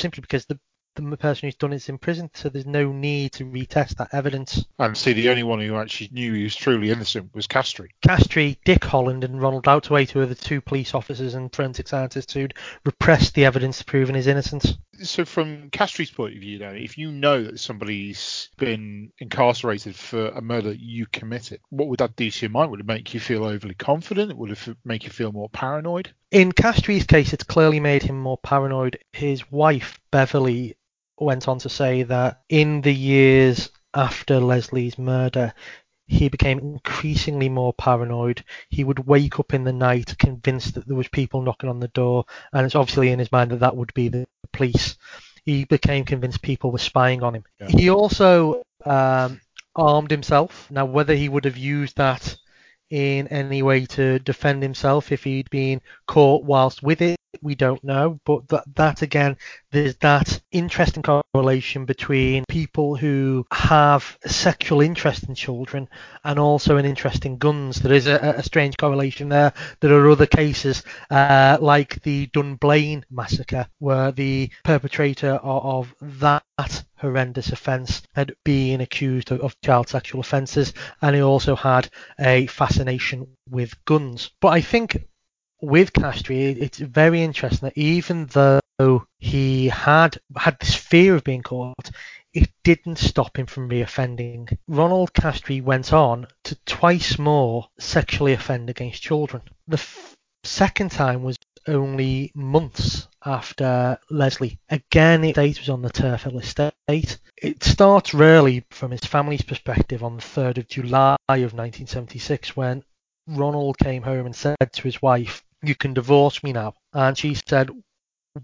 simply 0.00 0.20
because 0.20 0.46
the 0.46 0.58
the 0.96 1.16
person 1.16 1.46
who's 1.46 1.54
done 1.54 1.72
it's 1.72 1.88
in 1.88 1.98
prison, 1.98 2.30
so 2.34 2.48
there's 2.48 2.66
no 2.66 2.90
need 2.90 3.32
to 3.32 3.44
retest 3.44 3.96
that 3.96 4.08
evidence. 4.12 4.64
And 4.78 4.96
see, 4.96 5.12
the 5.12 5.28
only 5.28 5.42
one 5.42 5.60
who 5.60 5.76
actually 5.76 6.08
knew 6.12 6.32
he 6.32 6.44
was 6.44 6.56
truly 6.56 6.90
innocent 6.90 7.34
was 7.34 7.46
Castree. 7.46 7.90
Castree, 8.02 8.58
Dick 8.64 8.82
Holland, 8.82 9.22
and 9.22 9.40
Ronald 9.40 9.64
Outteridge, 9.64 10.10
who 10.10 10.20
are 10.20 10.26
the 10.26 10.34
two 10.34 10.60
police 10.60 10.94
officers 10.94 11.34
and 11.34 11.54
forensic 11.54 11.88
scientists 11.88 12.32
who'd 12.32 12.54
repressed 12.84 13.34
the 13.34 13.44
evidence 13.44 13.82
proving 13.82 14.14
his 14.14 14.26
innocence. 14.26 14.74
So, 15.02 15.24
from 15.24 15.70
Castree's 15.70 16.10
point 16.10 16.34
of 16.34 16.40
view, 16.40 16.58
now, 16.58 16.70
if 16.70 16.96
you 16.96 17.10
know 17.10 17.42
that 17.42 17.60
somebody's 17.60 18.48
been 18.56 19.12
incarcerated 19.18 19.94
for 19.94 20.28
a 20.28 20.40
murder 20.40 20.72
you 20.72 21.06
committed, 21.06 21.60
what 21.70 21.88
would 21.88 21.98
that 22.00 22.16
do 22.16 22.30
to 22.30 22.46
your 22.46 22.50
mind? 22.50 22.70
Would 22.70 22.80
it 22.80 22.86
make 22.86 23.12
you 23.12 23.20
feel 23.20 23.44
overly 23.44 23.74
confident? 23.74 24.36
Would 24.36 24.52
it 24.52 24.76
make 24.84 25.04
you 25.04 25.10
feel 25.10 25.32
more 25.32 25.50
paranoid? 25.50 26.10
In 26.30 26.52
Castree's 26.52 27.04
case, 27.04 27.32
it's 27.32 27.44
clearly 27.44 27.80
made 27.80 28.02
him 28.02 28.18
more 28.18 28.38
paranoid. 28.38 28.98
His 29.12 29.50
wife, 29.50 30.00
Beverly, 30.10 30.76
went 31.18 31.48
on 31.48 31.58
to 31.60 31.68
say 31.68 32.02
that 32.04 32.42
in 32.48 32.80
the 32.82 32.94
years 32.94 33.70
after 33.94 34.40
Lesley's 34.40 34.98
murder, 34.98 35.54
he 36.08 36.28
became 36.28 36.58
increasingly 36.60 37.48
more 37.48 37.72
paranoid. 37.72 38.44
He 38.68 38.84
would 38.84 39.06
wake 39.06 39.40
up 39.40 39.52
in 39.52 39.64
the 39.64 39.72
night 39.72 40.16
convinced 40.18 40.74
that 40.74 40.86
there 40.86 40.96
was 40.96 41.08
people 41.08 41.42
knocking 41.42 41.68
on 41.68 41.80
the 41.80 41.88
door, 41.88 42.26
and 42.52 42.64
it's 42.64 42.76
obviously 42.76 43.10
in 43.10 43.18
his 43.18 43.32
mind 43.32 43.50
that 43.50 43.60
that 43.60 43.76
would 43.76 43.92
be 43.92 44.08
the 44.08 44.26
police. 44.52 44.96
He 45.44 45.64
became 45.64 46.04
convinced 46.04 46.42
people 46.42 46.72
were 46.72 46.78
spying 46.78 47.22
on 47.22 47.34
him. 47.34 47.44
Yeah. 47.60 47.68
He 47.68 47.90
also 47.90 48.62
um, 48.84 49.40
armed 49.74 50.10
himself. 50.10 50.70
Now, 50.70 50.84
whether 50.84 51.14
he 51.14 51.28
would 51.28 51.44
have 51.44 51.56
used 51.56 51.96
that 51.96 52.36
in 52.90 53.28
any 53.28 53.62
way 53.62 53.84
to 53.86 54.18
defend 54.20 54.62
himself 54.62 55.10
if 55.12 55.24
he'd 55.24 55.50
been 55.50 55.80
caught 56.06 56.44
whilst 56.44 56.82
with 56.82 57.02
it 57.02 57.16
we 57.42 57.54
don't 57.54 57.82
know, 57.84 58.20
but 58.24 58.48
that, 58.48 58.64
that 58.74 59.02
again, 59.02 59.36
there's 59.70 59.96
that 59.96 60.40
interesting 60.50 61.02
correlation 61.02 61.84
between 61.84 62.44
people 62.48 62.96
who 62.96 63.46
have 63.52 64.18
sexual 64.24 64.80
interest 64.80 65.24
in 65.24 65.34
children 65.34 65.88
and 66.24 66.38
also 66.38 66.76
an 66.76 66.84
interest 66.84 67.26
in 67.26 67.36
guns. 67.38 67.80
There 67.80 67.92
is 67.92 68.06
a, 68.06 68.34
a 68.38 68.42
strange 68.42 68.76
correlation 68.76 69.28
there. 69.28 69.52
There 69.80 69.92
are 69.92 70.10
other 70.10 70.26
cases 70.26 70.82
uh, 71.10 71.58
like 71.60 72.02
the 72.02 72.26
Dunblane 72.32 73.04
massacre, 73.10 73.66
where 73.78 74.12
the 74.12 74.50
perpetrator 74.64 75.34
of, 75.42 75.92
of 76.00 76.20
that 76.20 76.84
horrendous 76.98 77.52
offence 77.52 78.02
had 78.14 78.34
been 78.44 78.80
accused 78.80 79.30
of, 79.30 79.40
of 79.40 79.60
child 79.60 79.88
sexual 79.88 80.20
offences, 80.20 80.72
and 81.02 81.14
he 81.14 81.22
also 81.22 81.54
had 81.54 81.88
a 82.18 82.46
fascination 82.46 83.26
with 83.50 83.84
guns. 83.84 84.30
But 84.40 84.48
I 84.48 84.60
think 84.60 85.06
with 85.60 85.92
Castree, 85.92 86.50
it's 86.50 86.78
very 86.78 87.22
interesting 87.22 87.68
that 87.68 87.78
even 87.78 88.26
though 88.26 88.60
he 89.18 89.68
had 89.68 90.18
had 90.36 90.58
this 90.60 90.74
fear 90.74 91.14
of 91.14 91.24
being 91.24 91.42
caught, 91.42 91.90
it 92.34 92.50
didn't 92.62 92.98
stop 92.98 93.38
him 93.38 93.46
from 93.46 93.70
reoffending. 93.70 94.56
Ronald 94.68 95.14
Castree 95.14 95.62
went 95.62 95.92
on 95.92 96.26
to 96.44 96.54
twice 96.66 97.18
more 97.18 97.68
sexually 97.78 98.34
offend 98.34 98.68
against 98.68 99.02
children. 99.02 99.42
The 99.66 99.78
f- 99.78 100.14
second 100.44 100.90
time 100.90 101.22
was 101.22 101.36
only 101.66 102.30
months 102.34 103.08
after 103.24 103.98
Lesley. 104.10 104.58
Again, 104.68 105.24
it 105.24 105.36
was 105.36 105.68
on 105.70 105.82
the 105.82 105.90
Turf 105.90 106.24
Hill 106.24 106.38
estate. 106.38 107.18
It 107.42 107.64
starts 107.64 108.14
really 108.14 108.64
from 108.70 108.90
his 108.90 109.00
family's 109.00 109.42
perspective 109.42 110.04
on 110.04 110.16
the 110.16 110.22
3rd 110.22 110.58
of 110.58 110.68
July 110.68 111.16
of 111.28 111.54
1976 111.54 112.56
when 112.56 112.84
Ronald 113.26 113.78
came 113.78 114.02
home 114.02 114.26
and 114.26 114.36
said 114.36 114.56
to 114.72 114.82
his 114.82 115.02
wife, 115.02 115.42
you 115.62 115.74
can 115.74 115.94
divorce 115.94 116.42
me 116.42 116.52
now. 116.52 116.74
And 116.92 117.16
she 117.16 117.36
said, 117.46 117.70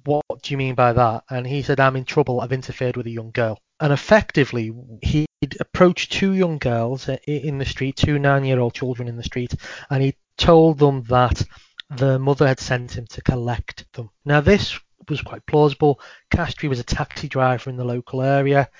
what 0.04 0.24
do 0.42 0.52
you 0.52 0.56
mean 0.56 0.74
by 0.74 0.92
that? 0.92 1.24
And 1.30 1.46
he 1.46 1.62
said, 1.62 1.80
I'm 1.80 1.96
in 1.96 2.04
trouble. 2.04 2.40
I've 2.40 2.52
interfered 2.52 2.96
with 2.96 3.06
a 3.06 3.10
young 3.10 3.30
girl. 3.30 3.58
And 3.80 3.92
effectively, 3.92 4.72
he'd 5.02 5.56
approached 5.60 6.12
two 6.12 6.32
young 6.32 6.58
girls 6.58 7.08
in 7.26 7.58
the 7.58 7.64
street, 7.64 7.96
two 7.96 8.18
nine 8.18 8.44
year 8.44 8.60
old 8.60 8.74
children 8.74 9.08
in 9.08 9.16
the 9.16 9.24
street, 9.24 9.54
and 9.90 10.02
he 10.02 10.14
told 10.38 10.78
them 10.78 11.02
that 11.04 11.42
the 11.90 12.18
mother 12.18 12.46
had 12.46 12.60
sent 12.60 12.96
him 12.96 13.06
to 13.08 13.22
collect 13.22 13.84
them. 13.92 14.10
Now, 14.24 14.40
this 14.40 14.78
was 15.08 15.20
quite 15.20 15.44
plausible. 15.46 16.00
Castree 16.30 16.68
was 16.68 16.78
a 16.78 16.84
taxi 16.84 17.28
driver 17.28 17.68
in 17.70 17.76
the 17.76 17.84
local 17.84 18.22
area. 18.22 18.70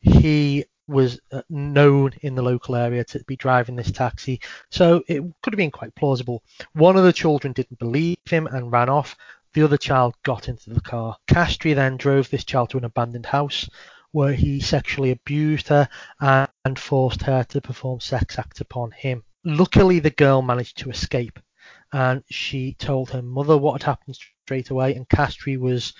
He 0.00 0.64
was 0.88 1.20
uh, 1.30 1.42
known 1.48 2.12
in 2.22 2.34
the 2.34 2.42
local 2.42 2.74
area 2.74 3.04
to 3.04 3.22
be 3.24 3.36
driving 3.36 3.76
this 3.76 3.92
taxi, 3.92 4.40
so 4.70 5.02
it 5.06 5.22
could 5.42 5.52
have 5.52 5.58
been 5.58 5.70
quite 5.70 5.94
plausible. 5.94 6.42
One 6.72 6.96
of 6.96 7.04
the 7.04 7.12
children 7.12 7.52
didn't 7.52 7.78
believe 7.78 8.18
him 8.24 8.46
and 8.46 8.72
ran 8.72 8.88
off. 8.88 9.16
The 9.54 9.62
other 9.62 9.76
child 9.76 10.14
got 10.24 10.48
into 10.48 10.70
the 10.70 10.80
car. 10.80 11.16
Castree 11.26 11.74
then 11.74 11.96
drove 11.96 12.30
this 12.30 12.44
child 12.44 12.70
to 12.70 12.78
an 12.78 12.84
abandoned 12.84 13.26
house 13.26 13.68
where 14.12 14.32
he 14.32 14.60
sexually 14.60 15.10
abused 15.10 15.68
her 15.68 15.88
and 16.20 16.78
forced 16.78 17.22
her 17.22 17.44
to 17.44 17.60
perform 17.60 18.00
sex 18.00 18.38
acts 18.38 18.60
upon 18.60 18.90
him. 18.92 19.22
Luckily, 19.44 20.00
the 20.00 20.10
girl 20.10 20.42
managed 20.42 20.78
to 20.78 20.90
escape 20.90 21.38
and 21.92 22.22
she 22.30 22.74
told 22.74 23.10
her 23.10 23.22
mother 23.22 23.56
what 23.56 23.80
had 23.80 23.86
happened 23.86 24.18
straight 24.44 24.70
away, 24.70 24.94
and 24.94 25.08
Castree 25.08 25.56
was 25.56 25.94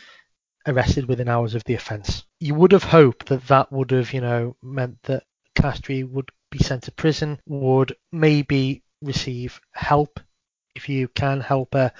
arrested 0.66 1.08
within 1.08 1.28
hours 1.28 1.54
of 1.54 1.64
the 1.64 1.74
offence. 1.74 2.24
You 2.40 2.54
would 2.54 2.72
have 2.72 2.84
hoped 2.84 3.26
that 3.26 3.46
that 3.48 3.72
would 3.72 3.90
have, 3.90 4.12
you 4.12 4.20
know, 4.20 4.56
meant 4.62 5.02
that 5.04 5.24
Castree 5.54 6.04
would 6.04 6.30
be 6.50 6.58
sent 6.58 6.84
to 6.84 6.92
prison, 6.92 7.40
would 7.46 7.96
maybe 8.12 8.82
receive 9.02 9.60
help 9.72 10.20
if 10.74 10.88
you 10.88 11.08
can 11.08 11.40
help 11.40 11.74
a 11.74 11.92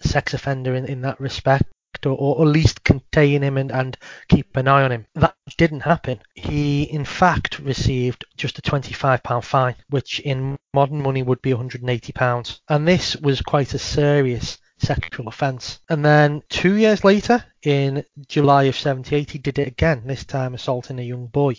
sex 0.00 0.34
offender 0.34 0.74
in, 0.74 0.84
in 0.86 1.02
that 1.02 1.20
respect. 1.20 1.64
Or, 2.06 2.12
or, 2.12 2.42
at 2.42 2.52
least 2.52 2.84
contain 2.84 3.42
him 3.42 3.56
and, 3.56 3.72
and 3.72 3.96
keep 4.28 4.56
an 4.56 4.68
eye 4.68 4.84
on 4.84 4.92
him. 4.92 5.06
That 5.16 5.34
didn't 5.56 5.80
happen. 5.80 6.20
He, 6.34 6.84
in 6.84 7.04
fact, 7.04 7.58
received 7.58 8.24
just 8.36 8.58
a 8.58 8.62
£25 8.62 9.42
fine, 9.42 9.74
which 9.90 10.20
in 10.20 10.56
modern 10.72 11.02
money 11.02 11.24
would 11.24 11.42
be 11.42 11.50
£180. 11.50 12.60
And 12.68 12.86
this 12.86 13.16
was 13.16 13.40
quite 13.40 13.74
a 13.74 13.80
serious 13.80 14.58
sexual 14.78 15.28
offence. 15.28 15.80
And 15.88 16.04
then 16.04 16.42
two 16.48 16.74
years 16.74 17.04
later, 17.04 17.44
in 17.62 18.04
July 18.26 18.64
of 18.64 18.76
78, 18.76 19.30
he 19.30 19.38
did 19.38 19.58
it 19.58 19.68
again, 19.68 20.02
this 20.06 20.24
time 20.24 20.54
assaulting 20.54 20.98
a 20.98 21.02
young 21.02 21.26
boy. 21.26 21.56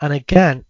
And 0.00 0.12
again, 0.12 0.64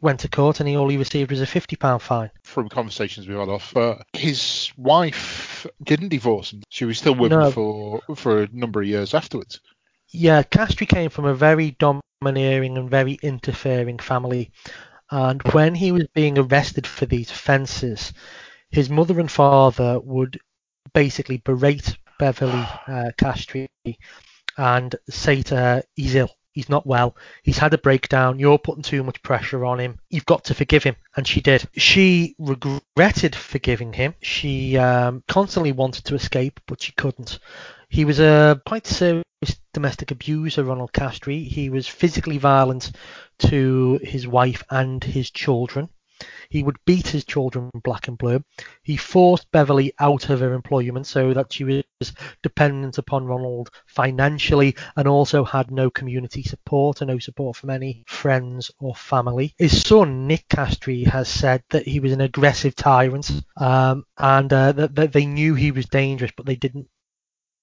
went 0.00 0.20
to 0.20 0.28
court 0.28 0.60
and 0.60 0.68
he 0.68 0.76
all 0.76 0.88
he 0.88 0.96
received 0.96 1.30
was 1.30 1.42
a 1.42 1.46
£50 1.46 2.00
fine. 2.00 2.30
From 2.42 2.68
conversations 2.68 3.28
we 3.28 3.34
had 3.34 3.48
off, 3.48 3.76
uh, 3.76 3.96
his 4.12 4.72
wife 4.76 5.66
didn't 5.82 6.08
divorce 6.08 6.52
him. 6.52 6.62
She 6.68 6.84
was 6.84 6.98
still 6.98 7.14
with 7.14 7.32
no. 7.32 7.46
him 7.46 7.52
for, 7.52 8.00
for 8.16 8.42
a 8.42 8.48
number 8.52 8.80
of 8.80 8.88
years 8.88 9.14
afterwards. 9.14 9.60
Yeah, 10.08 10.42
Castree 10.42 10.86
came 10.86 11.10
from 11.10 11.26
a 11.26 11.34
very 11.34 11.72
domineering 11.72 12.76
and 12.76 12.90
very 12.90 13.18
interfering 13.22 13.98
family. 13.98 14.50
And 15.10 15.42
when 15.52 15.74
he 15.74 15.92
was 15.92 16.06
being 16.14 16.38
arrested 16.38 16.86
for 16.86 17.06
these 17.06 17.30
offences, 17.30 18.12
his 18.70 18.88
mother 18.88 19.20
and 19.20 19.30
father 19.30 19.98
would 20.00 20.40
basically 20.92 21.38
berate 21.38 21.96
Beverly 22.18 22.66
uh, 22.86 23.10
Castree 23.16 23.68
and 24.56 24.94
say 25.08 25.42
to 25.42 25.56
her, 25.56 25.82
he's 25.94 26.14
ill. 26.14 26.30
He's 26.52 26.68
not 26.68 26.86
well. 26.86 27.16
He's 27.44 27.58
had 27.58 27.72
a 27.74 27.78
breakdown. 27.78 28.40
You're 28.40 28.58
putting 28.58 28.82
too 28.82 29.04
much 29.04 29.22
pressure 29.22 29.64
on 29.64 29.78
him. 29.78 30.00
You've 30.10 30.26
got 30.26 30.44
to 30.46 30.54
forgive 30.54 30.82
him. 30.82 30.96
And 31.16 31.26
she 31.26 31.40
did. 31.40 31.68
She 31.76 32.34
regretted 32.38 33.36
forgiving 33.36 33.92
him. 33.92 34.14
She 34.20 34.76
um, 34.76 35.22
constantly 35.28 35.70
wanted 35.70 36.06
to 36.06 36.16
escape, 36.16 36.58
but 36.66 36.82
she 36.82 36.92
couldn't. 36.92 37.38
He 37.88 38.04
was 38.04 38.18
a 38.18 38.60
quite 38.66 38.86
serious 38.86 39.24
domestic 39.72 40.10
abuser, 40.10 40.64
Ronald 40.64 40.92
Castree. 40.92 41.44
He 41.44 41.70
was 41.70 41.86
physically 41.86 42.38
violent 42.38 42.92
to 43.38 44.00
his 44.02 44.26
wife 44.26 44.64
and 44.70 45.02
his 45.02 45.30
children. 45.30 45.88
He 46.48 46.62
would 46.62 46.76
beat 46.84 47.08
his 47.08 47.24
children 47.24 47.70
black 47.82 48.08
and 48.08 48.18
blue. 48.18 48.42
He 48.82 48.96
forced 48.96 49.50
Beverly 49.50 49.92
out 49.98 50.30
of 50.30 50.40
her 50.40 50.52
employment 50.52 51.06
so 51.06 51.32
that 51.34 51.52
she 51.52 51.64
was 51.64 52.12
dependent 52.42 52.98
upon 52.98 53.26
Ronald 53.26 53.70
financially 53.86 54.76
and 54.96 55.06
also 55.06 55.44
had 55.44 55.70
no 55.70 55.90
community 55.90 56.42
support 56.42 57.00
and 57.00 57.10
no 57.10 57.18
support 57.18 57.56
from 57.56 57.70
any 57.70 58.04
friends 58.06 58.70
or 58.78 58.94
family. 58.94 59.54
His 59.58 59.82
son, 59.82 60.26
Nick 60.26 60.48
Castree, 60.48 61.04
has 61.04 61.28
said 61.28 61.62
that 61.70 61.86
he 61.86 62.00
was 62.00 62.12
an 62.12 62.20
aggressive 62.20 62.74
tyrant 62.74 63.30
um, 63.56 64.04
and 64.18 64.52
uh, 64.52 64.72
that, 64.72 64.94
that 64.94 65.12
they 65.12 65.26
knew 65.26 65.54
he 65.54 65.70
was 65.70 65.86
dangerous, 65.86 66.32
but 66.36 66.46
they 66.46 66.56
didn't 66.56 66.88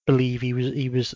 believe 0.05 0.41
he 0.41 0.53
was 0.53 0.67
he 0.67 0.89
was 0.89 1.13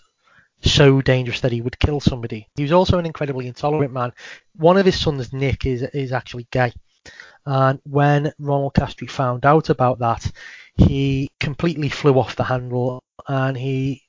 so 0.63 1.01
dangerous 1.01 1.41
that 1.41 1.51
he 1.51 1.61
would 1.61 1.79
kill 1.79 1.99
somebody. 1.99 2.47
He 2.55 2.63
was 2.63 2.71
also 2.71 2.99
an 2.99 3.05
incredibly 3.05 3.47
intolerant 3.47 3.91
man. 3.91 4.13
One 4.55 4.77
of 4.77 4.85
his 4.85 4.99
sons, 4.99 5.33
Nick, 5.33 5.65
is 5.65 5.81
is 5.81 6.11
actually 6.11 6.47
gay. 6.51 6.71
And 7.45 7.79
when 7.83 8.33
Ronald 8.39 8.75
Castree 8.75 9.07
found 9.07 9.45
out 9.45 9.69
about 9.69 9.99
that, 9.99 10.31
he 10.75 11.29
completely 11.39 11.89
flew 11.89 12.17
off 12.19 12.35
the 12.35 12.43
handle 12.43 13.03
and 13.27 13.57
he 13.57 14.03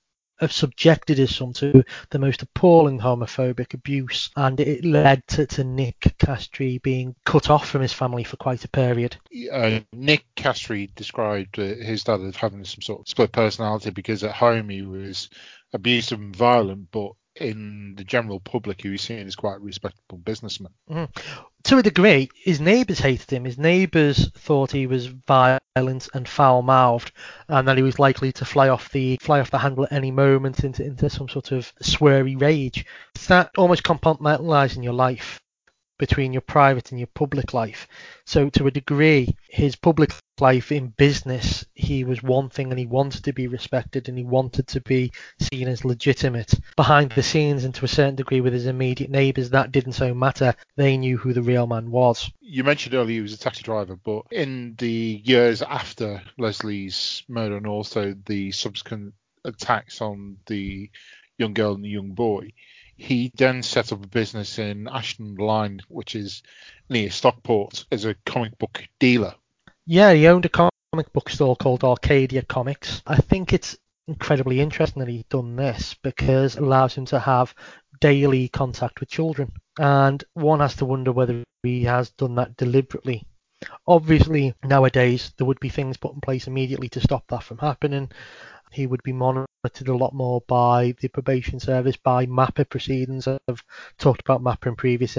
subjected 0.51 1.19
his 1.19 1.37
son 1.37 1.53
to 1.53 1.85
the 2.11 2.19
most 2.19 2.43
appalling 2.43 2.99
homophobic 2.99 3.75
abuse, 3.75 4.31
and 4.37 4.59
it 4.59 4.85
led 4.85 5.25
to, 5.29 5.47
to 5.47 5.63
Nick 5.63 6.15
Castree 6.19 6.79
being 6.79 7.15
cut 7.25 7.49
off 7.51 7.69
from 7.69 7.83
his 7.83 7.93
family 7.93 8.25
for 8.25 8.37
quite 8.37 8.65
a 8.65 8.69
period. 8.69 9.17
Uh, 9.53 9.81
Nick 9.93 10.25
Castree 10.35 10.91
described 10.97 11.59
uh, 11.59 11.63
his 11.63 12.05
dad 12.05 12.21
as 12.23 12.37
having 12.37 12.65
some 12.65 12.83
sort 12.83 13.01
of 13.03 13.09
split 13.09 13.33
personality 13.33 13.91
because 13.91 14.25
at 14.25 14.33
home 14.33 14.69
he 14.69 14.83
was 14.83 15.31
abusive 15.73 16.21
and 16.21 16.35
violent, 16.35 16.91
but 16.91 17.13
in 17.37 17.95
the 17.97 18.05
general 18.05 18.41
public, 18.41 18.83
he 18.83 18.91
was 18.91 19.03
seen 19.03 19.27
as 19.27 19.37
quite 19.37 19.57
a 19.57 19.61
respectable 19.61 20.19
businessman. 20.19 20.73
Mm-hmm. 20.91 21.21
To 21.65 21.79
a 21.79 21.83
degree, 21.83 22.29
his 22.35 22.61
neighbours 22.61 22.99
hated 22.99 23.31
him. 23.31 23.45
His 23.45 23.59
neighbours 23.59 24.31
thought 24.33 24.73
he 24.73 24.87
was 24.87 25.07
violent 25.07 26.09
and 26.13 26.29
foul-mouthed, 26.29 27.13
and 27.49 27.69
that 27.69 27.77
he 27.77 27.83
was 27.83 27.99
likely 27.99 28.33
to 28.33 28.45
fly 28.45 28.69
off 28.69 28.91
the 28.91 29.17
fly 29.21 29.41
off 29.41 29.51
the 29.51 29.59
handle 29.59 29.85
at 29.85 29.93
any 29.93 30.11
moment 30.11 30.65
into 30.65 30.85
into 30.85 31.09
some 31.09 31.29
sort 31.29 31.53
of 31.53 31.73
sweary 31.83 32.41
rage. 32.41 32.85
That 33.29 33.51
almost 33.57 33.85
compartmentalising 33.85 34.83
your 34.83 34.93
life 34.93 35.42
between 35.99 36.33
your 36.33 36.43
private 36.43 36.91
and 36.91 36.99
your 36.99 37.09
public 37.15 37.55
life. 37.55 37.87
So 38.25 38.49
to 38.51 38.67
a 38.67 38.71
degree, 38.71 39.37
his 39.49 39.77
public 39.77 40.13
life 40.41 40.73
in 40.73 40.89
business, 40.89 41.65
he 41.75 42.05
was 42.05 42.23
one 42.23 42.49
thing 42.49 42.71
and 42.71 42.79
he 42.79 42.87
wanted 42.87 43.25
to 43.25 43.33
be 43.33 43.47
respected 43.47 44.09
and 44.09 44.19
he 44.19 44.25
wanted 44.25 44.67
to 44.69 44.81
be 44.81 45.13
seen 45.39 45.69
as 45.69 45.85
legitimate. 45.85 46.55
Behind 46.77 47.13
the 47.13 47.23
scenes 47.23 47.65
and 47.65 47.75
to 47.77 47.85
a 47.85 47.89
certain 47.89 48.17
degree 48.17 48.41
with 48.41 48.53
his 48.53 48.67
immediate 48.67 49.11
neighbours, 49.11 49.51
that 49.51 49.73
didn't 49.73 49.93
so 49.93 50.15
matter. 50.15 50.55
They 50.77 50.97
knew 50.97 51.17
who 51.19 51.33
the 51.33 51.43
real 51.43 51.67
man 51.67 51.91
was. 51.91 52.31
You 52.41 52.65
mentioned 52.65 52.95
earlier 52.95 53.17
he 53.17 53.21
was 53.21 53.35
a 53.35 53.39
taxi 53.39 53.63
driver, 53.63 53.97
but 53.97 54.23
in 54.31 54.75
the 54.79 55.23
years 55.25 55.63
after 55.63 56.23
Lesley's 56.39 57.23
murder 57.29 57.57
and 57.57 57.67
also 57.67 58.15
the 58.27 58.51
subsequent 58.53 59.15
attacks 59.45 60.01
on 60.01 60.39
the 60.47 60.91
young 61.39 61.55
girl 61.55 61.75
and 61.75 61.85
the 61.85 61.89
young 61.89 62.11
boy, 62.11 62.53
he 63.03 63.33
then 63.35 63.63
set 63.63 63.93
up 63.93 64.05
a 64.05 64.09
business 64.09 64.59
in 64.59 64.89
Ashton 64.89 65.35
Line, 65.35 65.81
which 65.89 66.15
is 66.15 66.43
near 66.89 67.11
Stockport, 67.11 67.85
as 67.91 68.05
a 68.05 68.15
comic 68.25 68.57
book 68.59 68.83
dealer. 69.01 69.35
Yeah, 69.87 70.13
he 70.13 70.29
owned 70.29 70.47
a 70.47 70.49
comic 70.49 71.13
book 71.13 71.29
store 71.29 71.57
called 71.57 71.83
Arcadia 71.83 72.43
Comics. 72.43 73.03
I 73.07 73.17
think 73.17 73.53
it's 73.53 73.77
incredibly 74.07 74.61
interesting 74.61 75.01
that 75.01 75.09
he's 75.09 75.25
done 75.25 75.57
this 75.57 75.95
because 76.03 76.57
it 76.57 76.63
allows 76.63 76.95
him 76.95 77.07
to 77.07 77.19
have 77.19 77.55
daily 78.01 78.49
contact 78.49 79.01
with 79.01 79.09
children. 79.09 79.51
And 79.79 80.23
one 80.35 80.61
has 80.61 80.77
to 80.77 80.85
wonder 80.85 81.11
whether 81.11 81.43
he 81.65 81.85
has 81.85 82.11
done 82.11 82.37
that 82.37 82.57
deliberately. 82.57 83.25
Obviously, 83.87 84.55
nowadays 84.63 85.33
there 85.37 85.47
would 85.47 85.61
be 85.61 85.69
things 85.69 85.97
put 85.97 86.15
in 86.15 86.21
place 86.21 86.47
immediately 86.47 86.89
to 86.91 87.01
stop 87.01 87.27
that 87.29 87.43
from 87.43 87.59
happening 87.59 88.11
he 88.73 88.87
would 88.87 89.03
be 89.03 89.13
monitored 89.13 89.49
a 89.87 89.97
lot 89.97 90.15
more 90.15 90.41
by 90.49 90.95
the 91.01 91.09
probation 91.09 91.61
service, 91.61 91.97
by 91.97 92.27
MAPPA 92.27 92.69
proceedings. 92.69 93.29
I've 93.29 93.63
talked 93.99 94.21
about 94.21 94.43
MAPPA 94.43 94.69
in 94.69 94.77
previous 94.77 95.17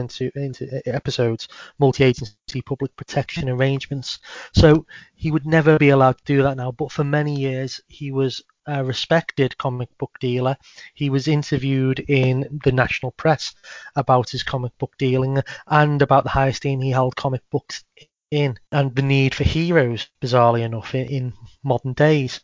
episodes, 0.86 1.48
multi-agency 1.80 2.62
public 2.66 2.96
protection 2.96 3.48
arrangements. 3.48 4.20
So 4.54 4.86
he 5.16 5.32
would 5.32 5.46
never 5.46 5.78
be 5.78 5.90
allowed 5.90 6.18
to 6.18 6.24
do 6.26 6.44
that 6.44 6.58
now. 6.58 6.72
But 6.72 6.92
for 6.92 7.04
many 7.04 7.40
years, 7.40 7.80
he 7.88 8.12
was 8.12 8.42
a 8.66 8.84
respected 8.84 9.58
comic 9.58 9.90
book 9.98 10.18
dealer. 10.20 10.58
He 10.94 11.10
was 11.10 11.28
interviewed 11.28 12.00
in 12.00 12.60
the 12.64 12.72
national 12.72 13.12
press 13.12 13.54
about 13.96 14.30
his 14.30 14.44
comic 14.44 14.78
book 14.78 14.94
dealing 14.98 15.42
and 15.68 16.02
about 16.02 16.24
the 16.24 16.32
high 16.32 16.48
esteem 16.48 16.82
he 16.82 16.92
held 16.92 17.16
comic 17.16 17.42
books 17.52 17.84
in 18.32 18.58
and 18.72 18.96
the 18.96 19.04
need 19.04 19.36
for 19.36 19.44
heroes, 19.44 20.10
bizarrely 20.22 20.64
enough, 20.64 20.96
in, 20.96 21.06
in 21.06 21.34
modern 21.64 21.94
days 21.94 22.42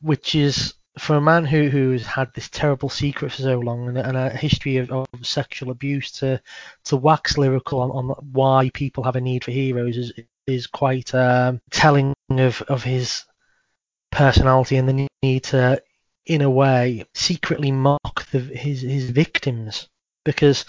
which 0.00 0.34
is 0.34 0.74
for 0.98 1.16
a 1.16 1.20
man 1.20 1.44
who 1.44 1.68
who's 1.68 2.04
had 2.04 2.28
this 2.34 2.48
terrible 2.48 2.88
secret 2.88 3.30
for 3.30 3.42
so 3.42 3.58
long 3.58 3.88
and, 3.88 3.98
and 3.98 4.16
a 4.16 4.30
history 4.30 4.78
of, 4.78 4.90
of, 4.90 5.06
sexual 5.22 5.70
abuse 5.70 6.10
to 6.10 6.40
to 6.84 6.96
wax 6.96 7.38
lyrical 7.38 7.80
on, 7.80 7.90
on, 7.90 8.08
why 8.32 8.70
people 8.74 9.04
have 9.04 9.16
a 9.16 9.20
need 9.20 9.44
for 9.44 9.50
heroes 9.50 9.96
is 9.96 10.12
is 10.46 10.66
quite 10.66 11.14
um, 11.14 11.60
telling 11.70 12.14
of 12.30 12.62
of 12.62 12.82
his 12.82 13.24
personality 14.10 14.76
and 14.76 14.88
the 14.88 15.08
need 15.22 15.44
to 15.44 15.80
in 16.26 16.42
a 16.42 16.50
way 16.50 17.04
secretly 17.14 17.72
mock 17.72 18.26
the, 18.30 18.38
his 18.38 18.82
his 18.82 19.10
victims. 19.10 19.88
Because 20.24 20.64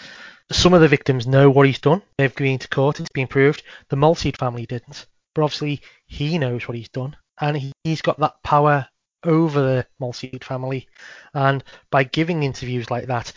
some 0.52 0.74
of 0.74 0.82
the 0.82 0.88
victims 0.88 1.28
know 1.28 1.50
what 1.50 1.68
he's 1.68 1.80
done. 1.80 2.02
They've 2.18 2.34
been 2.34 2.60
to 2.60 2.68
court 2.70 3.00
it's 3.00 3.10
been 3.14 3.28
proved. 3.28 3.64
The 3.90 3.98
Molseed 3.98 4.38
family 4.38 4.66
didn't. 4.66 5.06
But 5.36 5.44
obviously 5.44 5.82
he 6.08 6.38
knows 6.38 6.68
what 6.68 6.78
he's 6.78 6.90
done. 6.90 7.16
And 7.40 7.58
he, 7.58 7.72
he's 7.84 8.02
got 8.02 8.20
that 8.20 8.42
power 8.44 8.88
over 9.24 9.62
the 9.62 9.88
Molseed 10.02 10.44
family. 10.44 10.88
And 11.34 11.64
by 11.92 12.04
giving 12.04 12.44
interviews 12.44 12.90
like 12.90 13.08
that, 13.08 13.32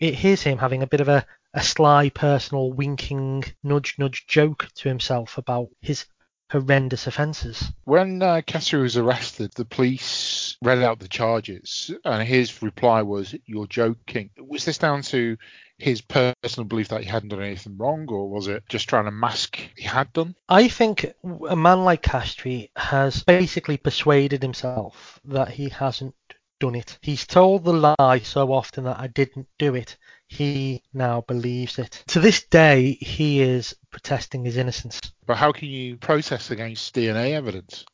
it 0.00 0.14
hears 0.14 0.42
him 0.42 0.58
having 0.58 0.82
a 0.82 0.86
bit 0.86 1.00
of 1.00 1.08
a, 1.08 1.26
a 1.54 1.62
sly, 1.62 2.10
personal, 2.10 2.72
winking, 2.72 3.44
nudge, 3.62 3.96
nudge 3.98 4.26
joke 4.26 4.68
to 4.76 4.88
himself 4.88 5.38
about 5.38 5.68
his 5.80 6.06
horrendous 6.50 7.06
offences. 7.06 7.72
When 7.84 8.22
uh, 8.22 8.42
Castree 8.46 8.82
was 8.82 8.96
arrested, 8.96 9.52
the 9.54 9.64
police 9.64 10.56
read 10.62 10.82
out 10.82 11.00
the 11.00 11.08
charges, 11.08 11.90
and 12.04 12.26
his 12.26 12.62
reply 12.62 13.02
was, 13.02 13.34
"You're 13.46 13.66
joking." 13.66 14.30
Was 14.38 14.64
this 14.64 14.78
down 14.78 15.02
to 15.02 15.36
his 15.78 16.00
personal 16.00 16.64
belief 16.66 16.88
that 16.88 17.02
he 17.02 17.08
hadn't 17.08 17.28
done 17.28 17.42
anything 17.42 17.76
wrong, 17.76 18.06
or 18.08 18.28
was 18.28 18.48
it 18.48 18.64
just 18.68 18.88
trying 18.88 19.04
to 19.04 19.10
mask 19.10 19.58
he 19.76 19.84
had 19.84 20.12
done? 20.12 20.34
I 20.48 20.68
think 20.68 21.12
a 21.48 21.56
man 21.56 21.84
like 21.84 22.02
Castree 22.02 22.70
has 22.76 23.22
basically 23.22 23.76
persuaded 23.76 24.42
himself 24.42 25.20
that 25.24 25.50
he 25.50 25.68
hasn't 25.68 26.14
done 26.58 26.74
it. 26.74 26.98
He's 27.02 27.26
told 27.26 27.64
the 27.64 27.94
lie 27.98 28.20
so 28.20 28.52
often 28.52 28.84
that 28.84 28.98
I 28.98 29.08
didn't 29.08 29.48
do 29.58 29.74
it. 29.74 29.96
He 30.28 30.82
now 30.92 31.20
believes 31.20 31.78
it. 31.78 32.02
To 32.08 32.20
this 32.20 32.44
day, 32.44 32.92
he 33.00 33.42
is 33.42 33.76
protesting 33.90 34.44
his 34.44 34.56
innocence. 34.56 35.00
But 35.26 35.36
how 35.36 35.52
can 35.52 35.68
you 35.68 35.96
protest 35.96 36.50
against 36.50 36.94
DNA 36.94 37.32
evidence? 37.32 37.84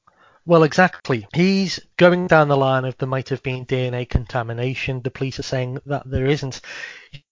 Well, 0.45 0.65
exactly. 0.65 1.27
He's 1.35 1.79
going 1.97 2.27
down 2.27 2.49
the 2.49 2.57
line 2.57 2.85
of 2.85 2.97
there 2.99 3.09
might 3.09 3.29
have 3.29 3.43
been 3.45 3.65
DNA 3.65 4.09
contamination. 4.09 5.01
The 5.01 5.11
police 5.11 5.39
are 5.39 5.45
saying 5.45 5.79
that 5.87 6.03
there 6.05 6.27
isn't. 6.27 6.61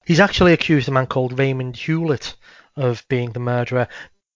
He's 0.06 0.20
actually 0.20 0.52
accused 0.52 0.88
a 0.88 0.92
man 0.92 1.06
called 1.06 1.38
Raymond 1.38 1.76
Hewlett 1.76 2.36
of 2.76 3.04
being 3.08 3.32
the 3.32 3.40
murderer. 3.40 3.88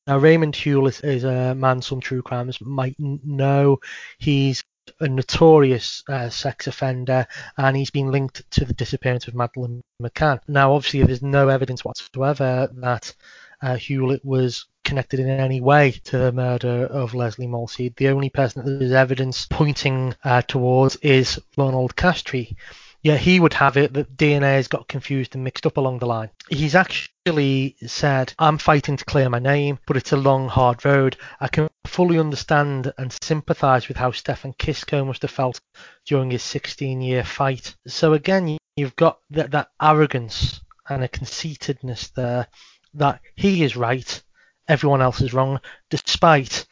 Now, 0.08 0.18
Raymond 0.18 0.56
Hewlett 0.56 1.04
is 1.04 1.22
a 1.22 1.54
man 1.54 1.82
some 1.82 2.00
true 2.00 2.20
crimes 2.20 2.60
might 2.60 2.96
know. 2.98 3.78
He's 4.18 4.62
a 5.00 5.08
notorious 5.08 6.02
uh, 6.08 6.28
sex 6.28 6.66
offender 6.66 7.26
and 7.56 7.76
he's 7.76 7.90
been 7.90 8.10
linked 8.10 8.42
to 8.50 8.64
the 8.64 8.74
disappearance 8.74 9.28
of 9.28 9.34
Madeleine 9.34 9.82
McCann. 10.02 10.40
Now, 10.48 10.74
obviously, 10.74 11.04
there's 11.04 11.22
no 11.22 11.48
evidence 11.48 11.84
whatsoever 11.84 12.68
that 12.74 13.14
uh, 13.62 13.76
Hewlett 13.76 14.24
was 14.24 14.66
connected 14.85 15.20
in 15.20 15.29
any 15.29 15.61
way 15.61 15.92
to 16.05 16.18
the 16.18 16.33
murder 16.33 16.87
of 16.87 17.14
Lesley 17.14 17.47
Molseed. 17.47 17.97
The 17.97 18.09
only 18.09 18.31
person 18.31 18.64
that 18.64 18.79
there's 18.79 18.92
evidence 18.92 19.47
pointing 19.51 20.14
uh, 20.23 20.42
towards 20.42 20.97
is 20.97 21.40
Ronald 21.57 21.97
Castree. 21.97 22.57
Yeah, 23.05 23.16
he 23.18 23.38
would 23.38 23.53
have 23.53 23.77
it 23.77 23.92
that 23.92 24.16
DNA 24.16 24.57
has 24.57 24.68
got 24.68 24.88
confused 24.88 25.35
and 25.35 25.44
mixed 25.44 25.66
up 25.66 25.77
along 25.77 25.99
the 25.99 26.07
line. 26.07 26.31
He's 26.49 26.75
actually 26.75 27.77
said, 27.87 28.33
I'm 28.38 28.57
fighting 28.57 28.97
to 28.97 29.05
clear 29.05 29.29
my 29.29 29.40
name, 29.40 29.79
but 29.87 29.99
it's 29.99 30.12
a 30.12 30.16
long, 30.16 30.49
hard 30.49 30.87
road. 30.87 31.18
I 31.38 31.49
can 31.49 31.68
fully 31.85 32.18
understand 32.18 32.90
and 32.97 33.14
sympathise 33.23 33.88
with 33.88 33.99
how 33.99 34.11
Stefan 34.11 34.55
Kiszko 34.55 35.07
must 35.07 35.20
have 35.20 35.31
felt 35.31 35.61
during 36.07 36.31
his 36.31 36.42
16 36.42 37.03
year 37.03 37.25
fight. 37.25 37.75
So 37.87 38.14
again, 38.14 38.57
you've 38.77 38.97
got 38.97 39.18
that, 39.31 39.51
that 39.51 39.68
arrogance 39.83 40.62
and 40.88 41.05
a 41.05 41.09
conceitedness 41.09 42.09
there 42.09 42.47
that 42.94 43.20
he 43.35 43.64
is 43.64 43.77
right, 43.77 44.23
everyone 44.68 45.03
else 45.03 45.20
is 45.20 45.35
wrong, 45.35 45.61
despite 45.90 46.66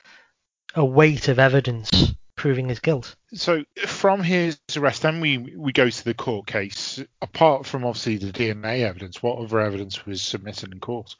a 0.75 0.85
weight 0.85 1.29
of 1.29 1.39
evidence 1.39 2.15
proving 2.35 2.69
his 2.69 2.81
guilt. 2.81 3.15
So 3.35 3.65
from 3.87 4.23
his 4.23 4.59
arrest, 4.77 5.03
then 5.03 5.21
we 5.21 5.39
we 5.39 5.73
go 5.73 5.89
to 5.89 6.05
the 6.05 6.15
court 6.15 6.47
case. 6.47 7.03
Apart 7.21 7.67
from 7.67 7.85
obviously 7.85 8.17
the 8.17 8.33
DNA 8.33 8.81
evidence, 8.81 9.23
what 9.23 9.39
other 9.39 9.61
evidence 9.61 10.05
was 10.07 10.23
submitted 10.23 10.73
in 10.73 10.81
court? 10.81 11.15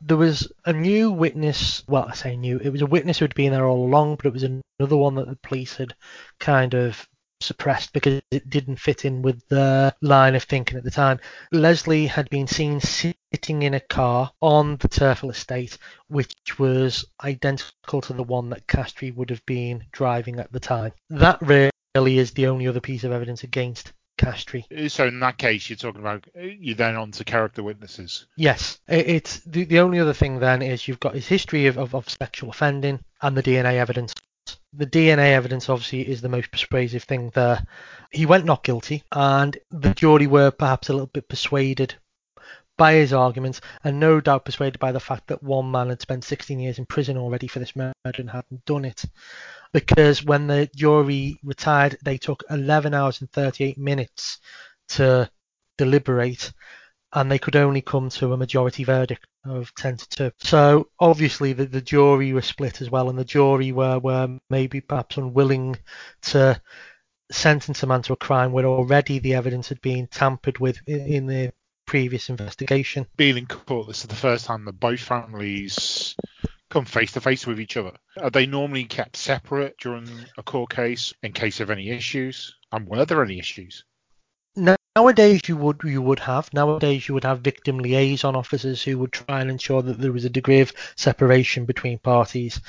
There 0.00 0.16
was 0.16 0.52
a 0.64 0.72
new 0.72 1.10
witness. 1.10 1.82
Well, 1.86 2.06
I 2.08 2.14
say 2.14 2.36
new. 2.36 2.58
It 2.58 2.70
was 2.70 2.82
a 2.82 2.86
witness 2.86 3.18
who 3.18 3.24
had 3.24 3.34
been 3.34 3.52
there 3.52 3.66
all 3.66 3.84
along, 3.84 4.16
but 4.16 4.26
it 4.26 4.32
was 4.32 4.42
another 4.42 4.96
one 4.96 5.14
that 5.16 5.28
the 5.28 5.36
police 5.36 5.76
had 5.76 5.94
kind 6.38 6.74
of 6.74 7.08
suppressed 7.42 7.92
because 7.92 8.22
it 8.30 8.48
didn't 8.48 8.76
fit 8.76 9.04
in 9.04 9.22
with 9.22 9.46
the 9.48 9.94
line 10.00 10.34
of 10.34 10.44
thinking 10.44 10.78
at 10.78 10.84
the 10.84 10.90
time. 10.90 11.20
Lesley 11.50 12.06
had 12.06 12.30
been 12.30 12.46
seen 12.46 12.80
sitting 12.80 13.62
in 13.62 13.74
a 13.74 13.80
car 13.80 14.32
on 14.40 14.76
the 14.76 14.88
Turf 14.88 15.20
Hill 15.20 15.30
estate, 15.30 15.78
which 16.08 16.58
was 16.58 17.04
identical 17.22 18.00
to 18.02 18.12
the 18.12 18.22
one 18.22 18.50
that 18.50 18.66
Castree 18.66 19.10
would 19.10 19.30
have 19.30 19.44
been 19.46 19.84
driving 19.92 20.38
at 20.38 20.52
the 20.52 20.60
time. 20.60 20.92
That 21.10 21.40
really 21.42 22.18
is 22.18 22.32
the 22.32 22.46
only 22.46 22.66
other 22.66 22.80
piece 22.80 23.04
of 23.04 23.12
evidence 23.12 23.42
against 23.42 23.92
Castree. 24.18 24.66
Uh, 24.76 24.88
so 24.88 25.06
in 25.06 25.20
that 25.20 25.38
case, 25.38 25.68
you're 25.68 25.76
talking 25.76 26.00
about 26.00 26.26
uh, 26.36 26.42
you're 26.42 26.76
then 26.76 26.96
on 26.96 27.10
to 27.12 27.24
character 27.24 27.62
witnesses. 27.62 28.26
Yes, 28.36 28.78
it's 28.86 29.40
the, 29.40 29.64
the 29.64 29.80
only 29.80 29.98
other 29.98 30.12
thing 30.12 30.38
then 30.38 30.62
is 30.62 30.86
you've 30.86 31.00
got 31.00 31.14
his 31.14 31.26
history 31.26 31.66
of, 31.66 31.78
of, 31.78 31.94
of 31.94 32.08
sexual 32.08 32.50
offending 32.50 33.00
and 33.20 33.36
the 33.36 33.42
DNA 33.42 33.74
evidence 33.74 34.14
The 34.74 34.86
DNA 34.86 35.32
evidence 35.32 35.68
obviously 35.68 36.08
is 36.08 36.22
the 36.22 36.28
most 36.28 36.50
persuasive 36.50 37.02
thing 37.02 37.30
there. 37.34 37.66
He 38.10 38.24
went 38.24 38.46
not 38.46 38.64
guilty, 38.64 39.02
and 39.12 39.56
the 39.70 39.92
jury 39.92 40.26
were 40.26 40.50
perhaps 40.50 40.88
a 40.88 40.92
little 40.92 41.08
bit 41.08 41.28
persuaded 41.28 41.94
by 42.78 42.94
his 42.94 43.12
arguments, 43.12 43.60
and 43.84 44.00
no 44.00 44.20
doubt 44.20 44.46
persuaded 44.46 44.78
by 44.78 44.92
the 44.92 44.98
fact 44.98 45.26
that 45.26 45.42
one 45.42 45.70
man 45.70 45.90
had 45.90 46.00
spent 46.00 46.24
16 46.24 46.58
years 46.58 46.78
in 46.78 46.86
prison 46.86 47.18
already 47.18 47.46
for 47.46 47.58
this 47.58 47.76
murder 47.76 47.92
and 48.02 48.30
hadn't 48.30 48.64
done 48.64 48.86
it. 48.86 49.04
Because 49.72 50.24
when 50.24 50.46
the 50.46 50.70
jury 50.74 51.38
retired, 51.42 51.98
they 52.02 52.16
took 52.16 52.42
11 52.48 52.94
hours 52.94 53.20
and 53.20 53.30
38 53.30 53.76
minutes 53.76 54.38
to 54.88 55.30
deliberate, 55.76 56.52
and 57.12 57.30
they 57.30 57.38
could 57.38 57.56
only 57.56 57.82
come 57.82 58.08
to 58.08 58.32
a 58.32 58.36
majority 58.36 58.84
verdict 58.84 59.26
of 59.44 59.74
10 59.74 59.96
to 59.98 60.08
2. 60.08 60.30
So 60.38 60.88
obviously 60.98 61.52
the, 61.52 61.66
the 61.66 61.82
jury 61.82 62.32
were 62.32 62.42
split 62.42 62.80
as 62.80 62.90
well, 62.90 63.10
and 63.10 63.18
the 63.18 63.24
jury 63.24 63.72
were, 63.72 63.98
were 63.98 64.38
maybe 64.48 64.80
perhaps 64.80 65.16
unwilling 65.16 65.76
to 66.22 66.60
sentence 67.30 67.82
a 67.82 67.86
man 67.86 68.02
to 68.02 68.12
a 68.12 68.16
crime 68.16 68.52
where 68.52 68.66
already 68.66 69.18
the 69.18 69.34
evidence 69.34 69.68
had 69.68 69.80
been 69.80 70.06
tampered 70.06 70.58
with 70.58 70.78
in, 70.86 71.00
in 71.00 71.26
the 71.26 71.52
previous 71.86 72.28
investigation. 72.28 73.06
Being 73.16 73.38
in 73.38 73.46
court, 73.46 73.88
this 73.88 74.00
is 74.00 74.06
the 74.06 74.14
first 74.14 74.46
time 74.46 74.64
that 74.64 74.80
both 74.80 75.00
families 75.00 76.14
come 76.70 76.84
face 76.86 77.12
to 77.12 77.20
face 77.20 77.46
with 77.46 77.60
each 77.60 77.76
other. 77.76 77.92
Are 78.18 78.30
they 78.30 78.46
normally 78.46 78.84
kept 78.84 79.16
separate 79.16 79.76
during 79.78 80.08
a 80.38 80.42
court 80.42 80.70
case 80.70 81.12
in 81.22 81.32
case 81.32 81.60
of 81.60 81.70
any 81.70 81.90
issues? 81.90 82.54
And 82.70 82.88
were 82.88 83.04
there 83.04 83.22
any 83.22 83.38
issues? 83.38 83.84
Nowadays, 84.94 85.40
you 85.48 85.56
would 85.56 85.80
you 85.84 86.02
would 86.02 86.18
have 86.18 86.52
nowadays 86.52 87.08
you 87.08 87.14
would 87.14 87.24
have 87.24 87.40
victim 87.40 87.78
liaison 87.78 88.36
officers 88.36 88.82
who 88.82 88.98
would 88.98 89.10
try 89.10 89.40
and 89.40 89.50
ensure 89.50 89.80
that 89.80 89.98
there 89.98 90.12
was 90.12 90.26
a 90.26 90.30
degree 90.30 90.60
of 90.60 90.74
separation 90.96 91.64
between 91.64 91.98
parties. 91.98 92.60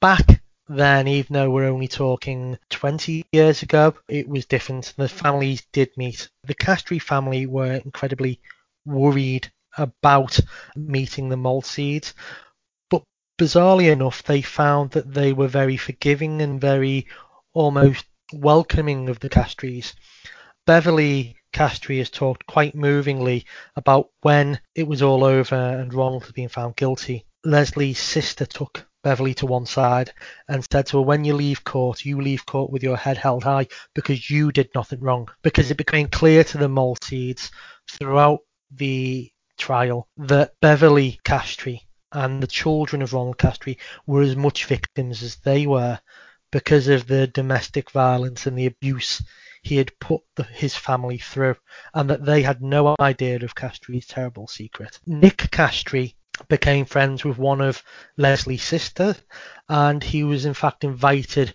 Back 0.00 0.42
then, 0.68 1.06
even 1.06 1.34
though 1.34 1.50
we're 1.50 1.68
only 1.68 1.86
talking 1.86 2.58
20 2.70 3.26
years 3.30 3.62
ago, 3.62 3.94
it 4.08 4.28
was 4.28 4.44
different. 4.44 4.92
The 4.96 5.08
families 5.08 5.64
did 5.72 5.96
meet. 5.96 6.28
The 6.42 6.54
Castree 6.54 6.98
family 6.98 7.46
were 7.46 7.74
incredibly 7.74 8.40
worried 8.84 9.48
about 9.78 10.40
meeting 10.74 11.28
the 11.28 11.36
Molseeds, 11.36 12.12
but 12.90 13.04
bizarrely 13.38 13.92
enough, 13.92 14.24
they 14.24 14.42
found 14.42 14.90
that 14.90 15.14
they 15.14 15.32
were 15.32 15.46
very 15.46 15.76
forgiving 15.76 16.42
and 16.42 16.60
very 16.60 17.06
almost 17.52 18.04
welcoming 18.32 19.08
of 19.08 19.20
the 19.20 19.28
Castrees. 19.28 19.94
Beverly 20.66 21.36
Castree 21.52 21.98
has 21.98 22.10
talked 22.10 22.46
quite 22.46 22.74
movingly 22.74 23.44
about 23.76 24.10
when 24.22 24.60
it 24.74 24.86
was 24.86 25.02
all 25.02 25.22
over 25.22 25.54
and 25.54 25.92
Ronald 25.92 26.24
had 26.24 26.34
been 26.34 26.48
found 26.48 26.76
guilty. 26.76 27.26
Lesley's 27.44 27.98
sister 27.98 28.46
took 28.46 28.86
Beverly 29.02 29.34
to 29.34 29.46
one 29.46 29.66
side 29.66 30.12
and 30.48 30.64
said 30.70 30.86
to 30.86 30.98
her, 30.98 31.02
When 31.02 31.24
you 31.24 31.34
leave 31.34 31.64
court, 31.64 32.04
you 32.04 32.20
leave 32.20 32.46
court 32.46 32.70
with 32.70 32.82
your 32.82 32.96
head 32.96 33.18
held 33.18 33.44
high 33.44 33.66
because 33.94 34.30
you 34.30 34.52
did 34.52 34.70
nothing 34.74 35.00
wrong. 35.00 35.28
Because 35.42 35.70
it 35.70 35.76
became 35.76 36.08
clear 36.08 36.44
to 36.44 36.58
the 36.58 36.68
Molseeds 36.68 37.50
throughout 37.90 38.40
the 38.70 39.30
trial 39.58 40.08
that 40.16 40.54
Beverly 40.60 41.20
Castree 41.24 41.86
and 42.12 42.42
the 42.42 42.46
children 42.46 43.02
of 43.02 43.12
Ronald 43.12 43.38
Castree 43.38 43.78
were 44.06 44.22
as 44.22 44.36
much 44.36 44.66
victims 44.66 45.22
as 45.22 45.36
they 45.36 45.66
were 45.66 45.98
because 46.50 46.88
of 46.88 47.06
the 47.06 47.26
domestic 47.26 47.90
violence 47.90 48.46
and 48.46 48.56
the 48.56 48.66
abuse 48.66 49.22
he 49.62 49.76
had 49.76 49.98
put 50.00 50.22
the, 50.36 50.44
his 50.44 50.74
family 50.74 51.18
through, 51.18 51.56
and 51.94 52.10
that 52.10 52.24
they 52.24 52.42
had 52.42 52.60
no 52.60 52.94
idea 53.00 53.36
of 53.36 53.54
Castree's 53.54 54.06
terrible 54.06 54.46
secret. 54.48 54.98
Nick 55.06 55.50
Castree 55.50 56.14
became 56.48 56.84
friends 56.84 57.24
with 57.24 57.38
one 57.38 57.60
of 57.60 57.82
Lesley's 58.16 58.62
sisters, 58.62 59.22
and 59.68 60.02
he 60.02 60.24
was 60.24 60.44
in 60.44 60.54
fact 60.54 60.84
invited 60.84 61.54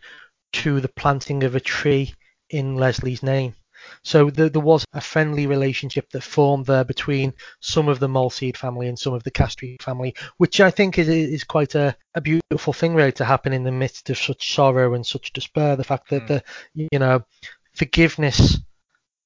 to 0.53 0.79
the 0.79 0.89
planting 0.89 1.43
of 1.43 1.55
a 1.55 1.59
tree 1.59 2.13
in 2.49 2.75
Lesley's 2.75 3.23
name. 3.23 3.55
So 4.03 4.29
the, 4.29 4.49
there 4.49 4.61
was 4.61 4.85
a 4.93 5.01
friendly 5.01 5.47
relationship 5.47 6.09
that 6.11 6.23
formed 6.23 6.65
there 6.65 6.83
between 6.83 7.33
some 7.59 7.87
of 7.87 7.99
the 7.99 8.07
Molseed 8.07 8.57
family 8.57 8.87
and 8.87 8.97
some 8.97 9.13
of 9.13 9.23
the 9.23 9.31
Castree 9.31 9.77
family, 9.81 10.15
which 10.37 10.59
I 10.59 10.71
think 10.71 10.97
is, 10.97 11.07
is 11.09 11.43
quite 11.43 11.75
a, 11.75 11.95
a 12.15 12.21
beautiful 12.21 12.73
thing 12.73 12.95
really 12.95 13.11
to 13.13 13.25
happen 13.25 13.53
in 13.53 13.63
the 13.63 13.71
midst 13.71 14.09
of 14.09 14.17
such 14.17 14.53
sorrow 14.53 14.93
and 14.93 15.05
such 15.05 15.33
despair. 15.33 15.75
The 15.75 15.83
fact 15.83 16.09
that 16.09 16.23
mm. 16.23 16.27
the 16.27 16.43
you 16.73 16.99
know 16.99 17.23
forgiveness, 17.77 18.59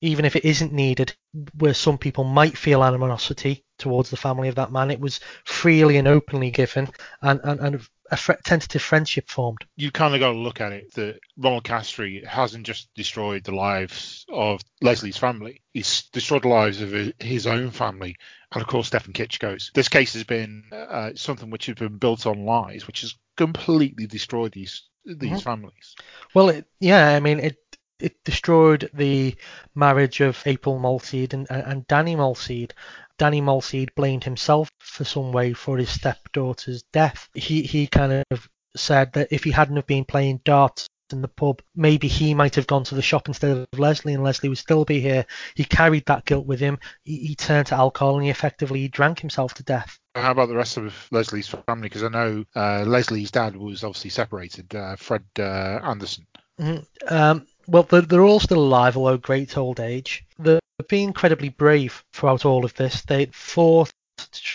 even 0.02 0.26
if 0.26 0.36
it 0.36 0.46
isn't 0.46 0.74
needed, 0.74 1.16
where 1.58 1.74
some 1.74 1.98
people 1.98 2.24
might 2.24 2.58
feel 2.58 2.84
animosity 2.84 3.64
towards 3.78 4.10
the 4.10 4.18
family 4.18 4.50
of 4.50 4.56
that 4.56 4.72
man, 4.72 4.92
it 4.92 5.00
was 5.00 5.20
freely 5.46 5.98
and 5.98 6.08
openly 6.08 6.52
given, 6.52 6.90
and 7.22 7.40
and, 7.44 7.60
and 7.60 7.88
a 8.12 8.18
fr- 8.18 8.34
tentative 8.44 8.82
friendship 8.82 9.30
formed. 9.30 9.66
You 9.78 9.90
kind 9.90 10.14
of 10.14 10.20
got 10.20 10.34
to 10.34 10.38
look 10.38 10.60
at 10.60 10.74
it 10.74 10.94
that 10.96 11.20
Ronald 11.38 11.64
Castree 11.64 12.24
hasn't 12.26 12.66
just 12.66 12.94
destroyed 12.94 13.44
the 13.44 13.56
lives 13.56 14.26
of 14.30 14.62
Lesley's 14.82 15.18
family; 15.18 15.62
he's 15.74 16.04
destroyed 16.12 16.44
the 16.44 16.50
lives 16.50 16.82
of 16.82 17.14
his 17.20 17.48
own 17.48 17.72
family, 17.72 18.18
and 18.52 18.62
of 18.62 18.68
course 18.68 18.88
Stefan 18.88 19.14
Kiszko's. 19.14 19.72
This 19.74 19.88
case 19.88 20.14
has 20.14 20.26
been 20.26 20.64
uh, 20.72 21.12
something 21.16 21.50
which 21.50 21.68
has 21.68 21.76
been 21.76 21.98
built 21.98 22.28
on 22.28 22.46
lies, 22.46 22.86
which 22.86 23.02
has 23.02 23.16
completely 23.38 24.08
destroyed 24.08 24.52
these 24.52 24.84
these 25.06 25.30
mm-hmm. 25.30 25.38
families. 25.40 25.96
Well, 26.36 26.50
it, 26.50 26.66
yeah, 26.80 27.16
I 27.16 27.20
mean 27.20 27.40
it 27.40 27.58
it 28.02 28.24
destroyed 28.24 28.90
the 28.94 29.36
marriage 29.76 30.22
of 30.22 30.42
April 30.46 30.80
Molseed 30.80 31.34
and, 31.34 31.48
and 31.50 31.88
Danny 31.88 32.16
Molseed. 32.16 32.72
Danny 33.18 33.42
Molseed 33.42 33.94
blamed 33.96 34.24
himself 34.24 34.70
for 34.80 35.04
some 35.04 35.32
way 35.32 35.54
for 35.54 35.78
his 35.78 35.90
stepdaughter's 35.90 36.84
death. 36.92 37.30
He 37.34 37.62
he 37.62 37.88
kind 37.88 38.24
of 38.32 38.50
said 38.76 39.14
that 39.14 39.28
if 39.32 39.44
he 39.44 39.52
hadn't 39.52 39.76
have 39.76 39.88
been 39.88 40.06
playing 40.06 40.42
darts 40.44 40.88
in 41.12 41.22
the 41.22 41.28
pub, 41.28 41.62
maybe 41.76 42.08
he 42.08 42.34
might 42.34 42.56
have 42.56 42.68
gone 42.68 42.84
to 42.86 42.96
the 42.96 43.02
shop 43.02 43.28
instead 43.28 43.58
of 43.58 43.80
Lesley, 43.80 44.14
and 44.14 44.24
Lesley 44.24 44.50
would 44.50 44.58
still 44.58 44.86
be 44.86 45.00
here. 45.00 45.26
He 45.56 45.66
carried 45.66 46.06
that 46.06 46.26
guilt 46.26 46.46
with 46.46 46.60
him. 46.60 46.80
He, 47.04 47.18
he 47.18 47.36
turned 47.36 47.68
to 47.68 47.76
alcohol 47.76 48.16
and 48.16 48.24
he 48.24 48.30
effectively 48.30 48.88
drank 48.88 49.20
himself 49.20 49.54
to 49.56 49.64
death. 49.64 50.00
How 50.16 50.32
about 50.32 50.50
the 50.50 50.56
rest 50.56 50.78
of 50.78 51.08
Lesley's 51.12 51.48
family? 51.48 51.90
Because 51.90 52.04
I 52.04 52.10
know 52.10 52.46
uh, 52.56 52.84
Lesley's 52.86 53.32
dad 53.32 53.56
was 53.56 53.84
obviously 53.84 54.10
separated, 54.10 54.74
uh, 54.74 54.96
Fred 54.96 55.24
uh, 55.38 55.80
Anderson. 55.84 56.28
Mm-hmm. 56.60 57.14
Um, 57.14 57.48
well, 57.72 57.84
they're, 57.84 58.02
they're 58.02 58.24
all 58.24 58.40
still 58.40 58.60
alive, 58.60 58.98
although 58.98 59.18
great 59.18 59.58
old 59.58 59.80
age. 59.80 60.26
They've 60.38 60.60
been 60.90 61.08
incredibly 61.10 61.50
brave 61.50 62.04
throughout 62.12 62.44
all 62.46 62.66
of 62.66 62.74
this. 62.76 63.02
They 63.02 63.28
fought 63.28 63.94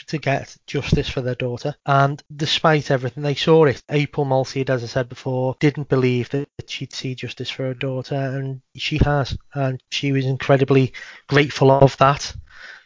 to 0.08 0.18
get 0.18 0.54
justice 0.66 1.08
for 1.08 1.22
their 1.22 1.34
daughter, 1.34 1.74
and 1.86 2.22
despite 2.34 2.90
everything, 2.90 3.22
they 3.22 3.34
saw 3.34 3.64
it. 3.64 3.82
April 3.88 4.26
Molseed, 4.26 4.68
as 4.68 4.84
I 4.84 4.86
said 4.86 5.08
before, 5.08 5.56
didn't 5.60 5.88
believe 5.88 6.28
that 6.30 6.48
she'd 6.66 6.92
see 6.92 7.14
justice 7.14 7.50
for 7.50 7.64
her 7.64 7.74
daughter, 7.74 8.14
and 8.14 8.60
she 8.76 8.98
has, 8.98 9.36
and 9.54 9.82
she 9.90 10.12
was 10.12 10.26
incredibly 10.26 10.92
grateful 11.26 11.70
of 11.70 11.96
that. 11.96 12.34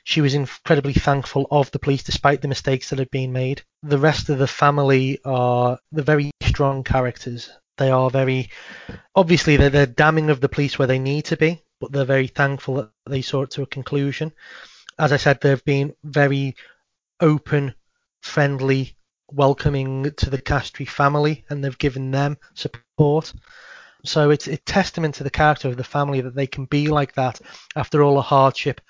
She 0.05 0.21
was 0.21 0.35
incredibly 0.35 0.95
thankful 0.95 1.47
of 1.51 1.71
the 1.73 1.79
police 1.79 2.03
despite 2.03 2.41
the 2.41 2.49
mistakes 2.49 2.91
that 2.91 2.99
had 2.99 3.11
been 3.11 3.33
made. 3.33 3.63
The 3.83 3.99
rest 3.99 4.31
of 4.31 4.39
the 4.39 4.47
family 4.47 5.19
are 5.25 5.79
the 5.93 6.03
very 6.03 6.31
strong 6.43 6.85
characters 6.85 7.51
they 7.81 7.91
are 7.91 8.11
very 8.11 8.51
obviously 9.15 9.57
they're, 9.57 9.71
they're 9.71 9.87
damning 9.87 10.31
of 10.31 10.41
the 10.41 10.49
police 10.49 10.79
where 10.79 10.87
they 10.87 10.99
need 10.99 11.25
to 11.25 11.37
be, 11.37 11.63
but 11.81 11.91
they're 11.91 12.05
very 12.05 12.29
thankful 12.29 12.75
that 12.75 12.91
they 13.09 13.23
saw 13.23 13.43
it 13.43 13.51
to 13.53 13.63
a 13.63 13.67
conclusion. 13.67 14.33
As 14.99 15.13
I 15.13 15.17
said, 15.17 15.41
they've 15.41 15.65
been 15.65 15.95
very 16.05 16.55
open, 17.21 17.75
friendly, 18.21 18.97
welcoming 19.33 20.13
to 20.19 20.29
the 20.29 20.41
Castree 20.41 20.85
family, 20.85 21.45
and 21.49 21.65
they've 21.65 21.79
given 21.79 22.11
them 22.11 22.37
support. 22.55 23.33
So 24.05 24.31
it's 24.31 24.47
a 24.47 24.59
testament 24.59 25.17
to 25.17 25.25
the 25.25 25.31
character 25.31 25.69
of 25.69 25.79
the 25.79 25.85
family 25.85 26.21
that 26.21 26.35
they 26.35 26.47
can 26.47 26.67
be 26.67 26.89
like 26.89 27.15
that 27.15 27.41
after 27.77 28.03
all 28.03 28.17
the 28.17 28.23
hardship 28.23 28.81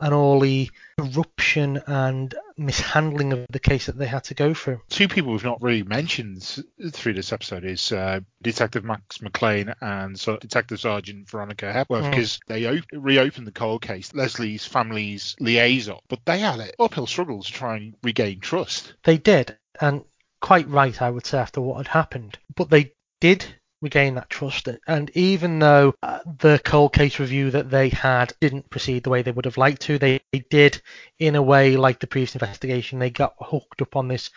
and 0.00 0.14
all 0.14 0.40
the 0.40 0.70
corruption 0.98 1.82
and 1.86 2.34
mishandling 2.56 3.32
of 3.32 3.46
the 3.50 3.58
case 3.58 3.86
that 3.86 3.98
they 3.98 4.06
had 4.06 4.24
to 4.24 4.34
go 4.34 4.54
through. 4.54 4.80
Two 4.88 5.08
people 5.08 5.32
we've 5.32 5.44
not 5.44 5.62
really 5.62 5.82
mentioned 5.82 6.62
through 6.92 7.14
this 7.14 7.32
episode 7.32 7.64
is 7.64 7.92
uh, 7.92 8.20
Detective 8.42 8.84
Max 8.84 9.20
McLean 9.20 9.74
and 9.80 10.18
so 10.18 10.36
Detective 10.36 10.80
Sergeant 10.80 11.28
Veronica 11.28 11.72
Hepworth 11.72 12.04
mm. 12.04 12.10
because 12.10 12.40
they 12.46 12.66
op- 12.66 12.84
reopened 12.92 13.46
the 13.46 13.52
cold 13.52 13.82
case, 13.82 14.14
Lesley's 14.14 14.64
family's 14.64 15.36
liaison, 15.40 15.98
but 16.08 16.20
they 16.24 16.40
had 16.40 16.60
an 16.60 16.70
uphill 16.78 17.06
struggle 17.06 17.42
to 17.42 17.52
try 17.52 17.76
and 17.76 17.94
regain 18.02 18.40
trust. 18.40 18.94
They 19.04 19.18
did, 19.18 19.56
and 19.80 20.04
quite 20.40 20.68
right, 20.68 21.00
I 21.00 21.10
would 21.10 21.26
say, 21.26 21.38
after 21.38 21.60
what 21.60 21.78
had 21.78 21.88
happened. 21.88 22.38
But 22.54 22.70
they 22.70 22.92
did 23.20 23.44
regain 23.80 24.14
that 24.14 24.30
trust. 24.30 24.68
And 24.86 25.10
even 25.14 25.58
though 25.58 25.94
uh, 26.02 26.20
the 26.38 26.60
cold 26.64 26.92
case 26.92 27.18
review 27.18 27.50
that 27.52 27.70
they 27.70 27.88
had 27.88 28.32
didn't 28.40 28.70
proceed 28.70 29.04
the 29.04 29.10
way 29.10 29.22
they 29.22 29.30
would 29.30 29.44
have 29.44 29.56
liked 29.56 29.82
to, 29.82 29.98
they, 29.98 30.20
did, 30.50 30.80
in 31.18 31.36
a 31.36 31.42
way, 31.42 31.76
like 31.76 32.00
the 32.00 32.06
previous 32.06 32.34
investigation, 32.34 32.98
they 32.98 33.10
got 33.10 33.34
hooked 33.40 33.82
up 33.82 33.96
on 33.96 34.08
this 34.08 34.30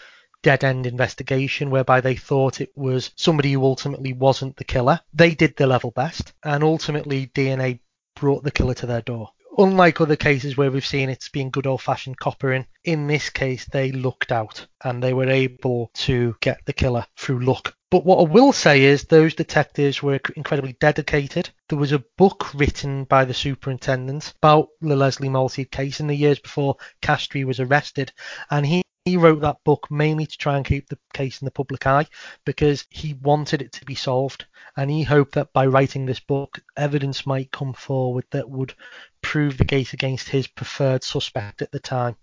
dead 0.43 0.63
end 0.63 0.87
investigation 0.87 1.69
whereby 1.69 2.01
they 2.01 2.15
thought 2.15 2.61
it 2.61 2.71
was 2.75 3.11
somebody 3.15 3.53
who 3.53 3.63
ultimately 3.63 4.13
wasn't 4.13 4.55
the 4.57 4.63
killer. 4.63 4.99
They 5.13 5.35
did 5.35 5.55
their 5.55 5.67
level 5.67 5.91
best, 5.91 6.33
and 6.43 6.63
ultimately 6.63 7.27
DNA 7.27 7.79
brought 8.15 8.43
the 8.43 8.51
killer 8.51 8.73
to 8.75 8.85
their 8.85 9.01
door. 9.01 9.29
Unlike 9.57 10.01
other 10.01 10.15
cases 10.15 10.55
where 10.55 10.71
we've 10.71 10.85
seen 10.85 11.09
it's 11.09 11.29
been 11.29 11.49
good 11.49 11.67
old 11.67 11.81
fashioned 11.81 12.17
coppering, 12.17 12.65
in 12.85 13.07
this 13.07 13.29
case 13.29 13.65
they 13.65 13.91
looked 13.91 14.31
out 14.31 14.65
and 14.83 15.03
they 15.03 15.13
were 15.13 15.29
able 15.29 15.91
to 15.93 16.35
get 16.39 16.65
the 16.65 16.73
killer 16.73 17.05
through 17.17 17.43
luck 17.43 17.75
But 17.91 18.05
what 18.05 18.19
I 18.19 18.31
will 18.31 18.53
say 18.53 18.83
is 18.83 19.03
those 19.03 19.35
detectives 19.35 20.01
were 20.01 20.17
incredibly 20.37 20.77
dedicated. 20.79 21.49
There 21.67 21.77
was 21.77 21.91
a 21.91 22.05
book 22.17 22.53
written 22.53 23.03
by 23.03 23.25
the 23.25 23.33
superintendent 23.33 24.33
about 24.37 24.69
the 24.79 24.95
Lesley 24.95 25.27
Molseed 25.27 25.71
case 25.71 25.99
in 25.99 26.07
the 26.07 26.15
years 26.15 26.39
before 26.39 26.77
Castries 27.01 27.45
was 27.45 27.59
arrested, 27.59 28.13
and 28.49 28.65
he 28.65 28.81
he 29.03 29.17
wrote 29.17 29.41
that 29.41 29.63
book 29.65 29.91
mainly 29.91 30.25
to 30.25 30.37
try 30.37 30.55
and 30.55 30.65
keep 30.65 30.87
the 30.87 30.99
case 31.13 31.41
in 31.41 31.45
the 31.45 31.51
public 31.51 31.85
eye 31.85 32.05
because 32.45 32.85
he 32.89 33.15
wanted 33.15 33.61
it 33.61 33.73
to 33.73 33.83
be 33.83 33.95
solved 33.95 34.45
and 34.77 34.89
he 34.89 35.03
hoped 35.03 35.33
that 35.33 35.51
by 35.51 35.65
writing 35.65 36.05
this 36.05 36.21
book 36.21 36.61
evidence 36.77 37.25
might 37.25 37.51
come 37.51 37.73
forward 37.73 38.23
that 38.31 38.49
would 38.49 38.73
prove 39.21 39.57
the 39.57 39.65
case 39.65 39.91
against 39.91 40.29
his 40.29 40.47
preferred 40.47 41.03
suspect 41.03 41.61
at 41.61 41.71
the 41.71 41.79
time. 41.79 42.15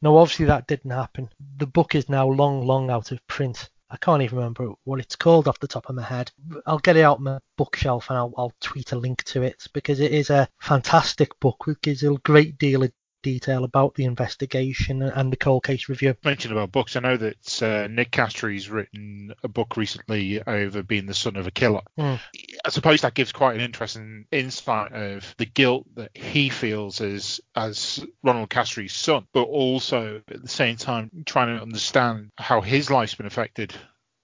Now 0.00 0.18
obviously 0.18 0.46
that 0.46 0.68
didn't 0.68 0.92
happen. 0.92 1.30
The 1.56 1.66
book 1.66 1.96
is 1.96 2.08
now 2.08 2.28
long 2.28 2.64
long 2.64 2.90
out 2.90 3.10
of 3.10 3.26
print. 3.26 3.68
I 3.88 3.96
can't 3.98 4.22
even 4.22 4.38
remember 4.38 4.72
what 4.84 5.00
it's 5.00 5.14
called 5.14 5.46
off 5.46 5.60
the 5.60 5.68
top 5.68 5.88
of 5.88 5.94
my 5.94 6.02
head. 6.02 6.32
I'll 6.66 6.78
get 6.78 6.96
it 6.96 7.04
out 7.04 7.20
my 7.20 7.38
bookshelf 7.56 8.10
and 8.10 8.18
I'll, 8.18 8.34
I'll 8.36 8.52
tweet 8.60 8.92
a 8.92 8.98
link 8.98 9.22
to 9.24 9.42
it 9.42 9.66
because 9.72 10.00
it 10.00 10.12
is 10.12 10.30
a 10.30 10.48
fantastic 10.60 11.38
book 11.38 11.66
which 11.66 11.80
gives 11.82 12.02
a 12.02 12.14
great 12.24 12.58
deal 12.58 12.82
of 12.82 12.92
detail 13.22 13.64
about 13.64 13.94
the 13.94 14.04
investigation 14.04 15.02
and 15.02 15.32
the 15.32 15.36
cold 15.36 15.64
case 15.64 15.88
review. 15.88 16.14
Mentioned 16.24 16.52
about 16.52 16.72
books, 16.72 16.96
I 16.96 17.00
know 17.00 17.16
that 17.16 17.62
uh, 17.62 17.88
Nick 17.88 18.10
Castree's 18.10 18.70
written 18.70 19.34
a 19.42 19.48
book 19.48 19.76
recently 19.76 20.42
over 20.46 20.82
being 20.82 21.06
the 21.06 21.14
son 21.14 21.36
of 21.36 21.46
a 21.46 21.50
killer. 21.50 21.82
Mm. 21.98 22.20
I 22.64 22.68
suppose 22.70 23.00
that 23.00 23.14
gives 23.14 23.32
quite 23.32 23.56
an 23.56 23.62
interesting 23.62 24.26
insight 24.30 24.92
of 24.92 25.34
the 25.38 25.46
guilt 25.46 25.86
that 25.96 26.16
he 26.16 26.48
feels 26.48 27.00
as 27.00 27.40
as 27.54 28.04
Ronald 28.22 28.50
Castree's 28.50 28.94
son, 28.94 29.26
but 29.32 29.42
also 29.42 30.22
at 30.28 30.42
the 30.42 30.48
same 30.48 30.76
time 30.76 31.10
trying 31.24 31.56
to 31.56 31.62
understand 31.62 32.30
how 32.38 32.60
his 32.60 32.90
life's 32.90 33.14
been 33.14 33.26
affected 33.26 33.74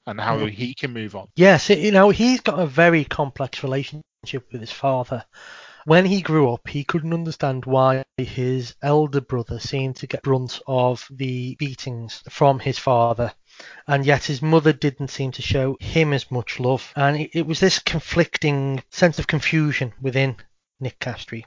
and 0.07 0.20
how 0.20 0.38
mm. 0.38 0.50
he 0.50 0.74
can 0.74 0.92
move 0.92 1.16
on. 1.16 1.28
Yes, 1.37 1.70
you 1.70 1.92
know 1.92 2.11
he's 2.11 2.40
got 2.40 2.59
a 2.59 2.66
very 2.66 3.05
complex 3.05 3.62
relationship 3.62 4.05
with 4.52 4.61
his 4.61 4.72
father. 4.72 5.24
When 5.85 6.07
he 6.07 6.23
grew 6.23 6.53
up, 6.53 6.68
he 6.68 6.85
couldn't 6.85 7.12
understand 7.12 7.64
why 7.64 8.05
his 8.16 8.75
elder 8.83 9.21
brother 9.21 9.59
seemed 9.59 9.97
to 9.97 10.07
get 10.07 10.23
brunt 10.23 10.61
of 10.66 11.07
the 11.11 11.57
beatings 11.57 12.23
from 12.29 12.61
his 12.61 12.79
father 12.79 13.35
and 13.87 14.07
yet 14.07 14.25
his 14.25 14.40
mother 14.40 14.73
didn't 14.73 15.09
seem 15.09 15.33
to 15.33 15.42
show 15.42 15.77
him 15.81 16.12
as 16.12 16.31
much 16.31 16.59
love. 16.59 16.92
And 16.97 17.29
it, 17.33 17.47
was 17.47 17.61
this 17.61 17.79
conflicting 17.79 18.83
sense 18.90 19.18
of 19.18 19.27
confusion 19.27 19.92
within 20.01 20.37
Nick 20.81 20.99
Castries. 20.99 21.45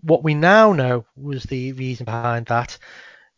What 0.00 0.22
we 0.22 0.34
now 0.34 0.72
know 0.72 1.06
was 1.16 1.44
the 1.44 1.72
reason 1.72 2.04
behind 2.04 2.46
that. 2.46 2.76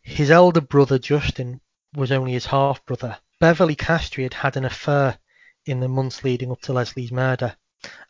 His 0.01 0.29
elder 0.29 0.61
brother 0.61 0.99
Justin 0.99 1.61
was 1.93 2.11
only 2.11 2.33
his 2.33 2.47
half 2.47 2.85
brother. 2.85 3.17
Beverly 3.39 3.75
Castries 3.75 4.25
had 4.25 4.33
had 4.33 4.57
an 4.57 4.65
affair 4.65 5.17
in 5.65 5.79
the 5.79 5.87
months 5.87 6.23
leading 6.23 6.51
up 6.51 6.61
to 6.61 6.73
Lesley's 6.73 7.11
murder. 7.11 7.55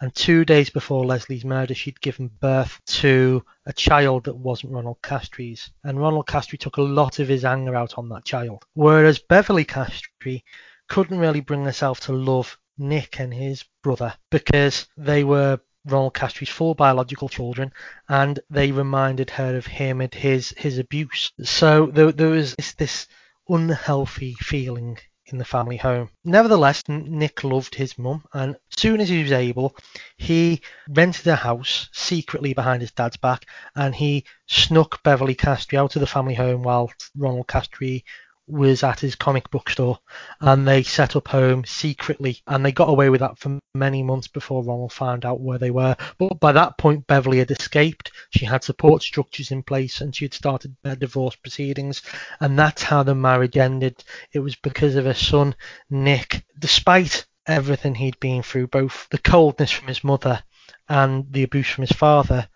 And 0.01 0.13
two 0.13 0.45
days 0.45 0.69
before 0.69 1.05
Lesley's 1.05 1.45
murder, 1.45 1.73
she'd 1.73 2.01
given 2.01 2.27
birth 2.27 2.79
to 2.85 3.43
a 3.65 3.73
child 3.73 4.25
that 4.25 4.35
wasn't 4.35 4.73
Ronald 4.73 5.01
Castree's. 5.01 5.71
And 5.83 5.99
Ronald 5.99 6.27
Castries 6.27 6.59
took 6.59 6.77
a 6.77 6.81
lot 6.81 7.19
of 7.19 7.27
his 7.27 7.45
anger 7.45 7.75
out 7.75 7.97
on 7.97 8.09
that 8.09 8.25
child. 8.25 8.65
Whereas 8.73 9.19
Beverly 9.19 9.65
Castries 9.65 10.43
couldn't 10.88 11.19
really 11.19 11.41
bring 11.41 11.65
herself 11.65 11.99
to 12.01 12.13
love 12.13 12.57
Nick 12.77 13.19
and 13.19 13.33
his 13.33 13.63
brother 13.81 14.13
because 14.29 14.88
they 14.97 15.23
were 15.23 15.59
Ronald 15.85 16.13
Castree's 16.15 16.49
four 16.49 16.73
biological 16.73 17.29
children, 17.29 17.71
and 18.09 18.39
they 18.49 18.71
reminded 18.71 19.29
her 19.29 19.55
of 19.55 19.67
him 19.67 20.01
and 20.01 20.13
his 20.13 20.49
his 20.57 20.77
abuse. 20.79 21.31
So 21.43 21.88
there, 21.88 22.11
there 22.11 22.29
was 22.29 22.55
this, 22.55 22.73
this 22.73 23.07
unhealthy 23.47 24.33
feeling 24.39 24.97
in 25.27 25.38
the 25.38 25.45
family 25.45 25.77
home. 25.77 26.09
Nevertheless, 26.23 26.83
Nick 26.88 27.43
loved 27.43 27.75
his 27.75 27.97
mum, 27.97 28.23
and 28.33 28.55
soon 28.69 29.01
as 29.01 29.09
he 29.09 29.23
was 29.23 29.31
able, 29.31 29.75
he 30.17 30.61
rented 30.89 31.27
a 31.27 31.35
house 31.35 31.89
secretly 31.91 32.53
behind 32.53 32.81
his 32.81 32.91
dad's 32.91 33.17
back, 33.17 33.45
and 33.75 33.95
he 33.95 34.25
snuck 34.47 35.01
Beverly 35.03 35.35
Castries 35.35 35.79
out 35.79 35.95
of 35.95 35.99
the 35.99 36.07
family 36.07 36.35
home 36.35 36.63
while 36.63 36.91
Ronald 37.15 37.47
Castries 37.47 38.03
was 38.47 38.84
at 38.84 38.99
his 38.99 39.15
comic 39.15 39.49
book 39.49 39.69
store 39.69 39.97
and 40.39 40.67
they 40.67 40.84
set 40.84 41.15
up 41.15 41.27
home 41.27 41.65
secretly 41.65 42.41
and 42.47 42.63
they 42.63 42.71
got 42.71 42.89
away 42.89 43.10
with 43.10 43.19
that 43.21 43.38
for 43.38 43.60
many 43.73 44.03
months 44.03 44.27
before 44.27 44.63
Ronald 44.63 44.93
found 44.93 45.25
out 45.25 45.41
where 45.41 45.58
they 45.58 45.71
were. 45.71 45.95
But 46.17 46.39
by 46.39 46.51
that 46.51 46.77
point, 46.77 47.08
Beverly 47.08 47.39
had 47.39 47.51
escaped. 47.51 48.12
She 48.29 48.45
had 48.45 48.63
support 48.63 49.01
structures 49.01 49.51
in 49.51 49.63
place 49.63 50.01
and 50.01 50.15
she 50.15 50.25
had 50.25 50.34
started 50.34 50.75
their 50.84 50.95
divorce 50.95 51.36
proceedings. 51.36 52.01
And 52.39 52.58
that's 52.58 52.84
how 52.84 53.03
the 53.03 53.15
marriage 53.15 53.58
ended. 53.58 54.03
It 54.31 54.39
was 54.39 54.55
because 54.55 54.95
of 54.95 55.05
her 55.05 55.13
son, 55.13 55.55
Nick. 55.89 56.45
Despite 56.60 57.25
everything 57.47 57.95
he'd 57.95 58.19
been 58.19 58.43
through, 58.43 58.67
both 58.67 59.08
the 59.10 59.17
coldness 59.17 59.71
from 59.71 59.88
his 59.88 60.03
mother 60.03 60.43
and 60.88 61.31
the 61.31 61.43
abuse 61.43 61.69
from 61.69 61.84
his 61.84 61.91
father, 61.91 62.47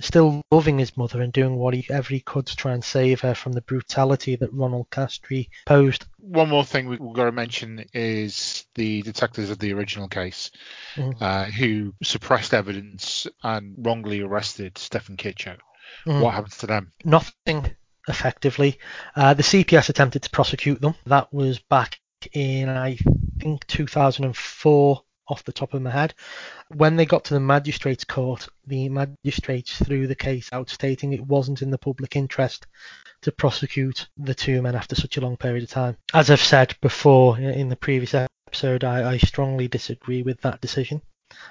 still 0.00 0.42
loving 0.50 0.78
his 0.78 0.96
mother 0.96 1.22
and 1.22 1.32
doing 1.32 1.56
whatever 1.56 2.08
he 2.08 2.20
could 2.20 2.46
to 2.46 2.56
try 2.56 2.72
and 2.72 2.84
save 2.84 3.20
her 3.20 3.34
from 3.34 3.52
the 3.52 3.60
brutality 3.60 4.36
that 4.36 4.52
Ronald 4.52 4.90
Castries 4.90 5.48
posed. 5.66 6.06
One 6.18 6.48
more 6.48 6.64
thing 6.64 6.88
we've 6.88 6.98
got 6.98 7.24
to 7.24 7.32
mention 7.32 7.84
is 7.92 8.66
the 8.74 9.02
detectives 9.02 9.50
of 9.50 9.58
the 9.58 9.72
original 9.72 10.08
case 10.08 10.50
mm. 10.96 11.14
uh, 11.20 11.44
who 11.44 11.94
suppressed 12.02 12.54
evidence 12.54 13.26
and 13.42 13.74
wrongly 13.78 14.20
arrested 14.20 14.78
Stefan 14.78 15.16
Kiszko. 15.16 15.56
Mm. 16.06 16.20
What 16.20 16.34
happens 16.34 16.58
to 16.58 16.66
them? 16.66 16.92
Nothing 17.04 17.74
effectively. 18.08 18.78
Uh, 19.14 19.34
the 19.34 19.42
CPS 19.42 19.88
attempted 19.88 20.22
to 20.22 20.30
prosecute 20.30 20.80
them. 20.80 20.94
That 21.06 21.32
was 21.32 21.58
back 21.58 22.00
in, 22.32 22.68
I 22.68 22.98
think, 23.38 23.66
2004 23.66 25.02
off 25.28 25.44
the 25.44 25.52
top 25.52 25.74
of 25.74 25.82
my 25.82 25.90
head. 25.90 26.14
When 26.68 26.96
they 26.96 27.06
got 27.06 27.24
to 27.24 27.34
the 27.34 27.40
magistrates' 27.40 28.04
court, 28.04 28.48
the 28.66 28.88
magistrates 28.88 29.78
threw 29.82 30.06
the 30.06 30.14
case 30.14 30.48
out, 30.52 30.70
stating 30.70 31.12
it 31.12 31.26
wasn't 31.26 31.62
in 31.62 31.70
the 31.70 31.78
public 31.78 32.16
interest 32.16 32.66
to 33.22 33.32
prosecute 33.32 34.08
the 34.16 34.34
two 34.34 34.60
men 34.60 34.74
after 34.74 34.94
such 34.94 35.16
a 35.16 35.20
long 35.20 35.36
period 35.36 35.64
of 35.64 35.70
time. 35.70 35.96
As 36.12 36.30
I've 36.30 36.40
said 36.40 36.76
before 36.80 37.38
in 37.38 37.68
the 37.68 37.76
previous 37.76 38.14
episode, 38.14 38.84
I, 38.84 39.12
I 39.12 39.18
strongly 39.18 39.68
disagree 39.68 40.22
with 40.22 40.40
that 40.42 40.60
decision. 40.60 41.00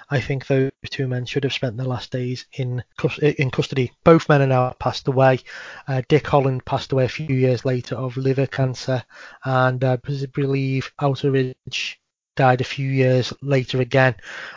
I 0.08 0.20
think 0.20 0.46
those 0.46 0.70
two 0.88 1.08
men 1.08 1.26
should 1.26 1.44
have 1.44 1.52
spent 1.52 1.76
their 1.76 1.86
last 1.86 2.10
days 2.10 2.46
in 2.52 2.82
in 3.20 3.50
custody. 3.50 3.92
Both 4.04 4.28
men 4.28 4.40
are 4.40 4.46
now 4.46 4.70
passed 4.78 5.08
away. 5.08 5.40
Uh, 5.86 6.02
Dick 6.08 6.26
Holland 6.26 6.64
passed 6.64 6.92
away 6.92 7.04
a 7.04 7.08
few 7.08 7.34
years 7.34 7.64
later 7.64 7.96
of 7.96 8.16
liver 8.16 8.46
cancer, 8.46 9.04
and 9.44 9.82
uh, 9.82 9.98
I 10.02 10.26
believe 10.32 10.92
Outteridge 11.00 11.96
died 12.36 12.60
a 12.60 12.64
few 12.64 12.88
years 12.88 13.32
later 13.42 13.80
again. 13.80 14.14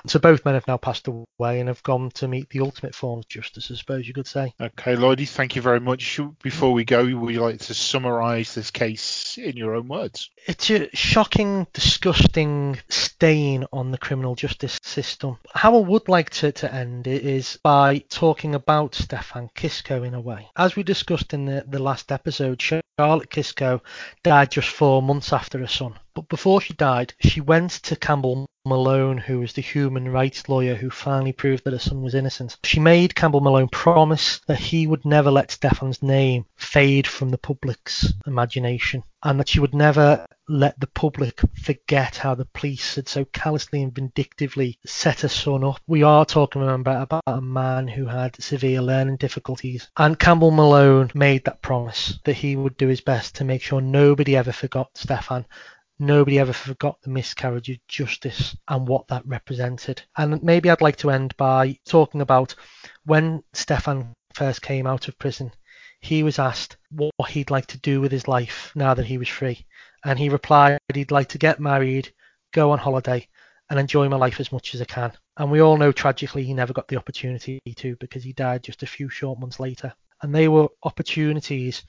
So 0.08 0.20
both 0.20 0.46
men 0.46 0.54
have 0.54 0.68
now 0.68 0.78
passed 0.78 1.08
away 1.08 1.60
and 1.60 1.68
have 1.68 1.84
gone 1.84 2.10
to 2.12 2.28
meet 2.28 2.50
the 2.50 2.62
ultimate 2.62 2.96
form 2.96 3.20
of 3.20 3.28
justice, 3.28 3.70
I 3.72 3.76
suppose 3.76 4.08
you 4.08 4.14
could 4.14 4.28
say. 4.28 4.54
Okay, 4.60 4.96
Lloydie, 4.96 5.28
thank 5.28 5.56
you 5.56 5.62
very 5.62 5.80
much. 5.80 6.20
Before 6.42 6.74
we 6.74 6.84
go, 6.84 7.04
would 7.04 7.34
you 7.34 7.42
like 7.42 7.60
to 7.60 7.74
summarise 7.74 8.54
this 8.54 8.72
case 8.72 9.38
in 9.38 9.58
your 9.58 9.76
own 9.76 9.88
words? 9.88 10.30
It's 10.46 10.70
a 10.70 10.90
shocking, 10.96 11.68
disgusting 11.74 12.80
stain 12.90 13.66
on 13.74 13.92
the 13.92 13.98
criminal 13.98 14.36
justice 14.36 14.80
system. 14.82 15.38
How 15.54 15.76
I 15.76 15.80
would 15.80 16.08
like 16.08 16.30
to, 16.32 16.52
to 16.52 16.74
end 16.74 17.08
it 17.08 17.24
is 17.24 17.60
by 17.64 18.00
talking 18.10 18.56
about 18.56 18.96
Stefan 18.96 19.50
Kiszko 19.56 20.06
in 20.06 20.14
a 20.14 20.22
way. 20.22 20.48
As 20.56 20.76
we 20.76 20.84
discussed 20.84 21.34
in 21.34 21.46
the, 21.46 21.66
the 21.68 21.80
last 21.80 22.12
episode, 22.12 22.62
Charlotte 22.62 23.30
Kiszko 23.30 23.82
died 24.24 24.52
just 24.52 24.70
four 24.70 25.02
months 25.02 25.34
after 25.34 25.60
her 25.60 25.68
son. 25.68 25.96
But 26.18 26.30
before 26.30 26.62
she 26.62 26.74
died, 26.74 27.14
she 27.20 27.42
went 27.42 27.70
to 27.84 27.96
Campbell 27.96 28.48
Malone, 28.66 29.20
who 29.20 29.42
was 29.42 29.54
the 29.54 29.62
human 29.62 30.10
rights 30.10 30.50
lawyer 30.50 30.74
who 30.74 30.90
finally 30.90 31.32
proved 31.32 31.64
that 31.64 31.74
her 31.74 31.78
son 31.78 32.02
was 32.02 32.16
innocent. 32.16 32.58
She 32.64 32.80
made 32.80 33.14
Campbell 33.14 33.42
Malone 33.42 33.68
promise 33.68 34.42
that 34.48 34.58
he 34.58 34.88
would 34.88 35.06
never 35.06 35.30
let 35.30 35.52
Stefan's 35.52 36.02
name 36.02 36.48
fade 36.56 37.06
from 37.06 37.30
the 37.30 37.38
public's 37.38 38.14
imagination 38.26 39.04
and 39.22 39.40
that 39.40 39.50
she 39.50 39.60
would 39.60 39.76
never 39.76 40.26
let 40.50 40.80
the 40.80 40.88
public 40.88 41.40
forget 41.54 42.16
how 42.16 42.34
the 42.34 42.46
police 42.46 42.96
had 42.96 43.08
so 43.08 43.24
callously 43.26 43.84
and 43.84 43.94
vindictively 43.94 44.80
set 44.88 45.22
her 45.22 45.28
son 45.28 45.64
up. 45.64 45.80
We 45.86 46.02
are 46.02 46.26
talking, 46.26 46.62
remember, 46.62 46.98
about 46.98 47.24
a 47.28 47.42
man 47.42 47.88
who 47.88 48.08
had 48.08 48.42
severe 48.42 48.82
learning 48.82 49.18
difficulties. 49.18 49.88
And 49.98 50.18
Campbell 50.18 50.50
Malone 50.50 51.12
made 51.14 51.46
that 51.46 51.62
promise 51.62 52.18
that 52.26 52.38
he 52.38 52.56
would 52.56 52.76
do 52.76 52.88
his 52.88 53.02
best 53.02 53.36
to 53.36 53.44
make 53.44 53.62
sure 53.62 53.82
nobody 53.82 54.36
ever 54.36 54.52
forgot 54.52 54.90
Stefan 54.96 55.46
nobody 56.00 56.40
ever 56.40 56.54
forgot 56.54 57.02
the 57.02 57.10
miscarriage 57.10 57.70
of 57.70 57.78
justice 57.88 58.56
and 58.68 58.88
what 58.88 59.08
that 59.08 59.26
represented. 59.26 60.02
And 60.18 60.42
maybe 60.44 60.70
I'd 60.70 60.82
like 60.82 60.98
to 60.98 61.12
end 61.12 61.36
by 61.38 61.78
talking 61.86 62.22
about 62.22 62.56
when 63.06 63.44
Stefan 63.54 64.14
first 64.34 64.62
came 64.62 64.86
out 64.86 65.08
of 65.08 65.18
prison. 65.18 65.52
He 66.00 66.24
was 66.24 66.40
asked 66.40 66.78
what 66.92 67.30
he'd 67.30 67.50
like 67.50 67.66
to 67.68 67.80
do 67.80 68.02
with 68.02 68.12
his 68.12 68.28
life 68.28 68.72
now 68.76 68.94
that 68.94 69.06
he 69.06 69.18
was 69.18 69.28
free. 69.28 69.66
And 70.06 70.20
he 70.20 70.30
replied 70.30 70.78
he'd 70.94 71.12
like 71.12 71.30
to 71.30 71.38
get 71.38 71.60
married, 71.60 72.14
go 72.54 72.72
on 72.72 72.80
holiday, 72.80 73.28
and 73.70 73.80
enjoy 73.80 74.08
my 74.08 74.18
life 74.18 74.40
as 74.40 74.52
much 74.52 74.76
as 74.76 74.82
I 74.82 74.86
can. 74.86 75.12
And 75.38 75.52
we 75.52 75.62
all 75.62 75.78
know 75.78 75.92
tragically 75.92 76.44
he 76.44 76.54
never 76.54 76.74
got 76.74 76.88
the 76.88 76.98
opportunity 76.98 77.60
to 77.76 77.96
because 77.98 78.24
he 78.24 78.34
died 78.34 78.64
just 78.64 78.84
a 78.84 78.88
few 78.88 79.10
short 79.10 79.40
months 79.40 79.60
later. 79.60 79.94
And 80.22 80.34
they 80.34 80.48
were 80.48 80.70
opportunities 80.84 81.84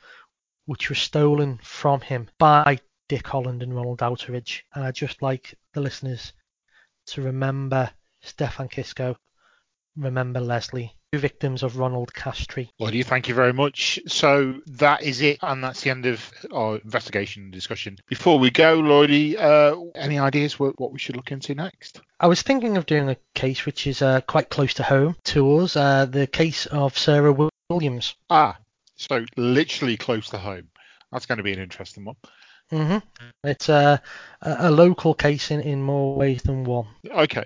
which 0.67 0.89
were 0.91 0.97
stolen 0.97 1.59
from 1.63 2.01
him 2.01 2.29
by 2.39 2.79
Dick 3.09 3.27
Holland 3.27 3.63
and 3.63 3.75
Ronald 3.75 4.01
Outteridge. 4.01 4.63
And 4.75 4.85
I 4.85 4.93
just 4.93 5.23
like 5.23 5.55
the 5.73 5.81
listeners 5.81 6.33
to 7.09 7.23
remember 7.23 7.91
Stefan 8.21 8.69
Kiszko, 8.69 9.17
remember 9.97 10.41
Lesley, 10.41 10.95
two 11.13 11.19
victims 11.19 11.63
of 11.63 11.79
Ronald 11.79 12.13
Castree. 12.13 12.71
Lloydie, 12.81 13.05
thank 13.05 13.29
you 13.29 13.35
very 13.35 13.53
much. 13.53 13.99
So 14.07 14.61
that 14.67 15.03
is 15.03 15.23
it, 15.23 15.39
and 15.43 15.65
that's 15.65 15.81
the 15.81 15.91
end 15.91 16.07
of 16.07 16.31
our 16.53 16.77
investigation 16.77 17.51
discussion. 17.51 17.97
Before 18.07 18.39
we 18.39 18.51
go, 18.51 18.79
Lloydie, 18.79 19.37
uh, 19.39 19.77
any 19.95 20.19
ideas 20.19 20.59
what, 20.59 20.79
what 20.79 20.93
we 20.93 20.99
should 20.99 21.17
look 21.17 21.33
into 21.33 21.55
next? 21.55 22.01
I 22.21 22.27
was 22.27 22.43
thinking 22.43 22.77
of 22.77 22.87
doing 22.87 23.09
a 23.09 23.17
case 23.35 23.65
which 23.65 23.87
is 23.87 24.03
uh, 24.03 24.21
quite 24.23 24.51
close 24.51 24.75
to 24.75 24.83
home 24.83 25.17
to 25.25 25.57
us, 25.59 25.77
uh, 25.77 26.05
the 26.05 26.27
case 26.27 26.67
of 26.67 26.99
Sarah 26.99 27.51
Williams. 27.71 28.15
Ah, 28.29 28.59
so 28.97 29.25
literally 29.37 29.97
close 29.97 30.29
to 30.31 30.39
home. 30.39 30.69
That's 31.13 31.27
going 31.27 31.39
to 31.39 31.45
be 31.45 31.53
an 31.55 31.61
interesting 31.61 32.05
one. 32.05 32.17
Hmm 32.71 32.99
It's 33.45 33.69
a, 33.69 34.01
a 34.43 34.71
local 34.71 35.15
case 35.15 35.51
in, 35.51 35.61
in 35.61 35.83
more 35.83 36.17
ways 36.17 36.43
than 36.43 36.65
one. 36.65 36.87
Okay, 37.11 37.45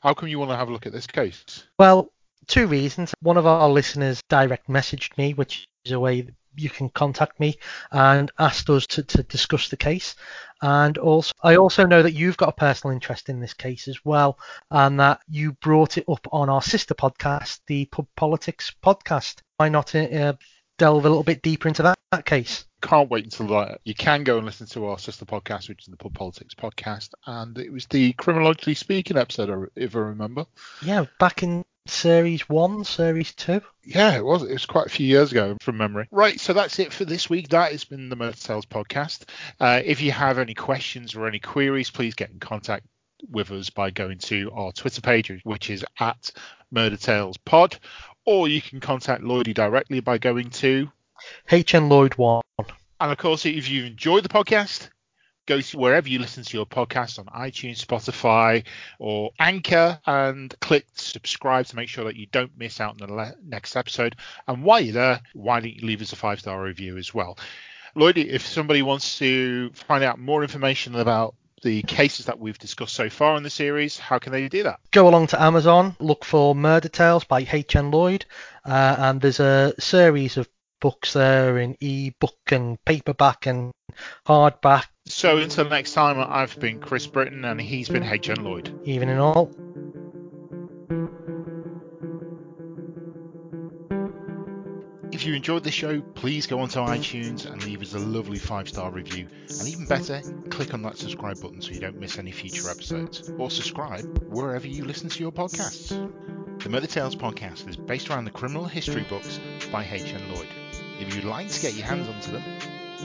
how 0.00 0.14
come 0.14 0.28
you 0.28 0.38
want 0.38 0.50
to 0.50 0.56
have 0.56 0.68
a 0.68 0.72
look 0.72 0.86
at 0.86 0.92
this 0.92 1.06
case? 1.06 1.64
Well, 1.78 2.12
two 2.46 2.66
reasons. 2.66 3.14
One 3.20 3.36
of 3.36 3.46
our 3.46 3.68
listeners 3.68 4.22
direct 4.28 4.68
messaged 4.68 5.16
me, 5.16 5.34
which 5.34 5.66
is 5.84 5.92
a 5.92 6.00
way 6.00 6.28
you 6.54 6.68
can 6.68 6.90
contact 6.90 7.40
me 7.40 7.56
and 7.92 8.30
asked 8.38 8.68
us 8.68 8.86
to, 8.86 9.02
to 9.02 9.22
discuss 9.22 9.68
the 9.68 9.76
case. 9.76 10.14
And 10.60 10.98
also, 10.98 11.32
I 11.42 11.56
also 11.56 11.86
know 11.86 12.02
that 12.02 12.12
you've 12.12 12.36
got 12.36 12.50
a 12.50 12.52
personal 12.52 12.92
interest 12.92 13.28
in 13.28 13.40
this 13.40 13.54
case 13.54 13.88
as 13.88 14.04
well, 14.04 14.38
and 14.70 15.00
that 15.00 15.20
you 15.28 15.52
brought 15.54 15.98
it 15.98 16.04
up 16.08 16.26
on 16.30 16.48
our 16.48 16.62
sister 16.62 16.94
podcast, 16.94 17.60
the 17.66 17.86
Pub 17.86 18.06
Politics 18.16 18.72
podcast. 18.84 19.40
Why 19.56 19.68
not 19.70 19.94
uh, 19.94 20.34
delve 20.82 21.04
a 21.04 21.08
little 21.08 21.22
bit 21.22 21.42
deeper 21.42 21.68
into 21.68 21.84
that, 21.84 21.96
that 22.10 22.26
case? 22.26 22.64
can't 22.80 23.08
wait 23.08 23.22
until 23.22 23.46
that. 23.46 23.80
You 23.84 23.94
can 23.94 24.24
go 24.24 24.36
and 24.36 24.44
listen 24.44 24.66
to 24.66 24.86
our 24.86 24.98
sister 24.98 25.24
podcast, 25.24 25.68
which 25.68 25.82
is 25.82 25.86
the 25.86 25.96
Pub 25.96 26.12
Politics 26.12 26.54
podcast, 26.54 27.10
and 27.24 27.56
it 27.56 27.72
was 27.72 27.86
the 27.86 28.12
Criminologically 28.14 28.74
Speaking 28.74 29.16
episode, 29.16 29.70
if 29.76 29.94
I 29.94 30.00
remember. 30.00 30.46
Yeah, 30.84 31.04
back 31.20 31.44
in 31.44 31.64
series 31.86 32.48
one, 32.48 32.82
series 32.82 33.32
two. 33.32 33.60
Yeah, 33.84 34.16
it 34.16 34.24
was. 34.24 34.42
It 34.42 34.52
was 34.52 34.66
quite 34.66 34.86
a 34.86 34.90
few 34.90 35.06
years 35.06 35.30
ago 35.30 35.56
from 35.62 35.76
memory. 35.76 36.08
Right, 36.10 36.40
so 36.40 36.52
that's 36.52 36.80
it 36.80 36.92
for 36.92 37.04
this 37.04 37.30
week. 37.30 37.50
That 37.50 37.70
has 37.70 37.84
been 37.84 38.08
the 38.08 38.16
Murder 38.16 38.36
Tales 38.36 38.66
podcast. 38.66 39.28
Uh, 39.60 39.80
if 39.84 40.02
you 40.02 40.10
have 40.10 40.38
any 40.38 40.54
questions 40.54 41.14
or 41.14 41.28
any 41.28 41.38
queries, 41.38 41.90
please 41.90 42.16
get 42.16 42.30
in 42.30 42.40
contact 42.40 42.84
with 43.30 43.52
us 43.52 43.70
by 43.70 43.90
going 43.90 44.18
to 44.18 44.50
our 44.52 44.72
Twitter 44.72 45.00
page, 45.00 45.30
which 45.44 45.70
is 45.70 45.84
at 46.00 46.32
Murder 46.72 46.96
Tales 46.96 47.36
Pod, 47.36 47.78
or 48.24 48.48
you 48.48 48.60
can 48.60 48.80
contact 48.80 49.22
Lloydie 49.22 49.54
directly 49.54 50.00
by 50.00 50.18
going 50.18 50.50
to 50.50 50.90
HN 51.50 51.88
Lloyd 51.88 52.14
one. 52.14 52.42
And 53.00 53.10
of 53.10 53.18
course, 53.18 53.46
if 53.46 53.68
you 53.68 53.84
enjoyed 53.84 54.24
the 54.24 54.28
podcast, 54.28 54.88
go 55.46 55.60
to 55.60 55.78
wherever 55.78 56.08
you 56.08 56.18
listen 56.18 56.44
to 56.44 56.56
your 56.56 56.66
podcast 56.66 57.18
on 57.18 57.26
iTunes, 57.26 57.84
Spotify, 57.84 58.64
or 58.98 59.30
Anchor 59.38 59.98
and 60.06 60.54
click 60.60 60.86
subscribe 60.94 61.66
to 61.66 61.76
make 61.76 61.88
sure 61.88 62.04
that 62.04 62.16
you 62.16 62.26
don't 62.26 62.56
miss 62.56 62.80
out 62.80 63.00
on 63.00 63.08
the 63.08 63.12
le- 63.12 63.34
next 63.44 63.76
episode. 63.76 64.16
And 64.46 64.62
while 64.62 64.80
you're 64.80 64.94
there, 64.94 65.20
why 65.34 65.60
don't 65.60 65.74
you 65.74 65.86
leave 65.86 66.02
us 66.02 66.12
a 66.12 66.16
five 66.16 66.40
star 66.40 66.62
review 66.62 66.96
as 66.96 67.12
well? 67.12 67.38
Lloyd, 67.94 68.18
if 68.18 68.46
somebody 68.46 68.82
wants 68.82 69.18
to 69.18 69.70
find 69.74 70.02
out 70.02 70.18
more 70.18 70.42
information 70.42 70.94
about 70.94 71.34
the 71.62 71.82
cases 71.82 72.26
that 72.26 72.38
we've 72.38 72.58
discussed 72.58 72.94
so 72.94 73.08
far 73.08 73.36
in 73.36 73.42
the 73.42 73.50
series, 73.50 73.98
how 73.98 74.18
can 74.18 74.32
they 74.32 74.48
do 74.48 74.64
that? 74.64 74.80
Go 74.90 75.08
along 75.08 75.28
to 75.28 75.40
Amazon, 75.40 75.96
look 76.00 76.24
for 76.24 76.54
Murder 76.54 76.88
Tales 76.88 77.24
by 77.24 77.46
H.N. 77.50 77.90
Lloyd, 77.90 78.24
uh, 78.64 78.96
and 78.98 79.20
there's 79.20 79.40
a 79.40 79.74
series 79.78 80.36
of 80.36 80.48
books 80.80 81.12
there 81.12 81.58
in 81.58 81.76
e-book 81.80 82.38
and 82.50 82.84
paperback 82.84 83.46
and 83.46 83.72
hardback. 84.26 84.86
So 85.06 85.38
until 85.38 85.68
next 85.68 85.94
time, 85.94 86.18
I've 86.18 86.58
been 86.58 86.80
Chris 86.80 87.06
Britton 87.06 87.44
and 87.44 87.60
he's 87.60 87.88
been 87.88 88.02
H.N. 88.02 88.44
Lloyd. 88.44 88.80
Even 88.84 89.08
in 89.08 89.18
all. 89.18 89.54
If 95.22 95.28
you 95.28 95.34
enjoyed 95.34 95.62
the 95.62 95.70
show, 95.70 96.00
please 96.00 96.48
go 96.48 96.58
onto 96.58 96.80
iTunes 96.80 97.48
and 97.48 97.64
leave 97.64 97.80
us 97.80 97.94
a 97.94 97.98
lovely 98.00 98.40
five 98.40 98.68
star 98.68 98.90
review. 98.90 99.28
And 99.60 99.68
even 99.68 99.86
better, 99.86 100.20
click 100.50 100.74
on 100.74 100.82
that 100.82 100.96
subscribe 100.96 101.40
button 101.40 101.62
so 101.62 101.70
you 101.70 101.78
don't 101.78 102.00
miss 102.00 102.18
any 102.18 102.32
future 102.32 102.68
episodes. 102.68 103.30
Or 103.38 103.48
subscribe 103.48 104.20
wherever 104.24 104.66
you 104.66 104.84
listen 104.84 105.08
to 105.10 105.20
your 105.22 105.30
podcasts. 105.30 105.90
The 106.60 106.68
Murder 106.68 106.88
Tales 106.88 107.14
podcast 107.14 107.68
is 107.68 107.76
based 107.76 108.10
around 108.10 108.24
the 108.24 108.32
criminal 108.32 108.64
history 108.64 109.06
books 109.08 109.38
by 109.70 109.86
H.N. 109.88 110.28
Lloyd. 110.34 110.48
If 110.98 111.14
you'd 111.14 111.22
like 111.22 111.46
to 111.50 111.62
get 111.62 111.74
your 111.74 111.86
hands 111.86 112.08
onto 112.08 112.32
them, 112.32 112.42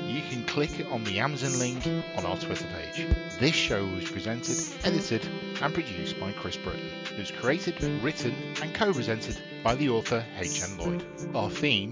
you 0.05 0.21
can 0.29 0.43
click 0.45 0.85
on 0.91 1.03
the 1.03 1.19
Amazon 1.19 1.57
link 1.59 1.85
on 2.17 2.25
our 2.25 2.37
Twitter 2.37 2.67
page. 2.67 3.07
This 3.39 3.55
show 3.55 3.85
was 3.85 4.09
presented, 4.09 4.57
edited, 4.83 5.27
and 5.61 5.73
produced 5.73 6.19
by 6.19 6.31
Chris 6.33 6.57
Britton. 6.57 6.89
It 7.11 7.19
was 7.19 7.31
created, 7.31 7.81
written, 8.03 8.35
and 8.61 8.73
co-presented 8.73 9.39
by 9.63 9.75
the 9.75 9.89
author 9.89 10.25
H.N. 10.37 10.77
Lloyd. 10.77 11.05
Our 11.35 11.49
theme 11.49 11.91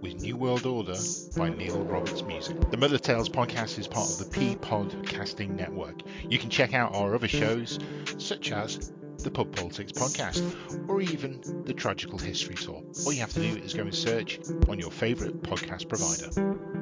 was 0.00 0.14
New 0.16 0.36
World 0.36 0.66
Order 0.66 0.96
by 1.36 1.50
Neil 1.50 1.82
Roberts 1.84 2.22
Music. 2.22 2.70
The 2.70 2.76
Murder 2.76 2.98
Tales 2.98 3.28
podcast 3.28 3.78
is 3.78 3.86
part 3.86 4.10
of 4.10 4.18
the 4.18 4.26
P 4.26 4.56
Podcasting 4.56 5.50
Network. 5.50 6.02
You 6.28 6.38
can 6.38 6.50
check 6.50 6.74
out 6.74 6.94
our 6.94 7.14
other 7.14 7.28
shows, 7.28 7.78
such 8.18 8.52
as 8.52 8.92
the 9.18 9.30
Pub 9.30 9.54
Politics 9.54 9.92
podcast, 9.92 10.88
or 10.88 11.00
even 11.00 11.40
the 11.64 11.74
Tragical 11.74 12.18
History 12.18 12.54
Tour. 12.54 12.82
All 13.04 13.12
you 13.12 13.20
have 13.20 13.32
to 13.32 13.40
do 13.40 13.58
is 13.60 13.74
go 13.74 13.82
and 13.82 13.94
search 13.94 14.38
on 14.68 14.78
your 14.78 14.90
favourite 14.90 15.42
podcast 15.42 15.88
provider. 15.88 16.77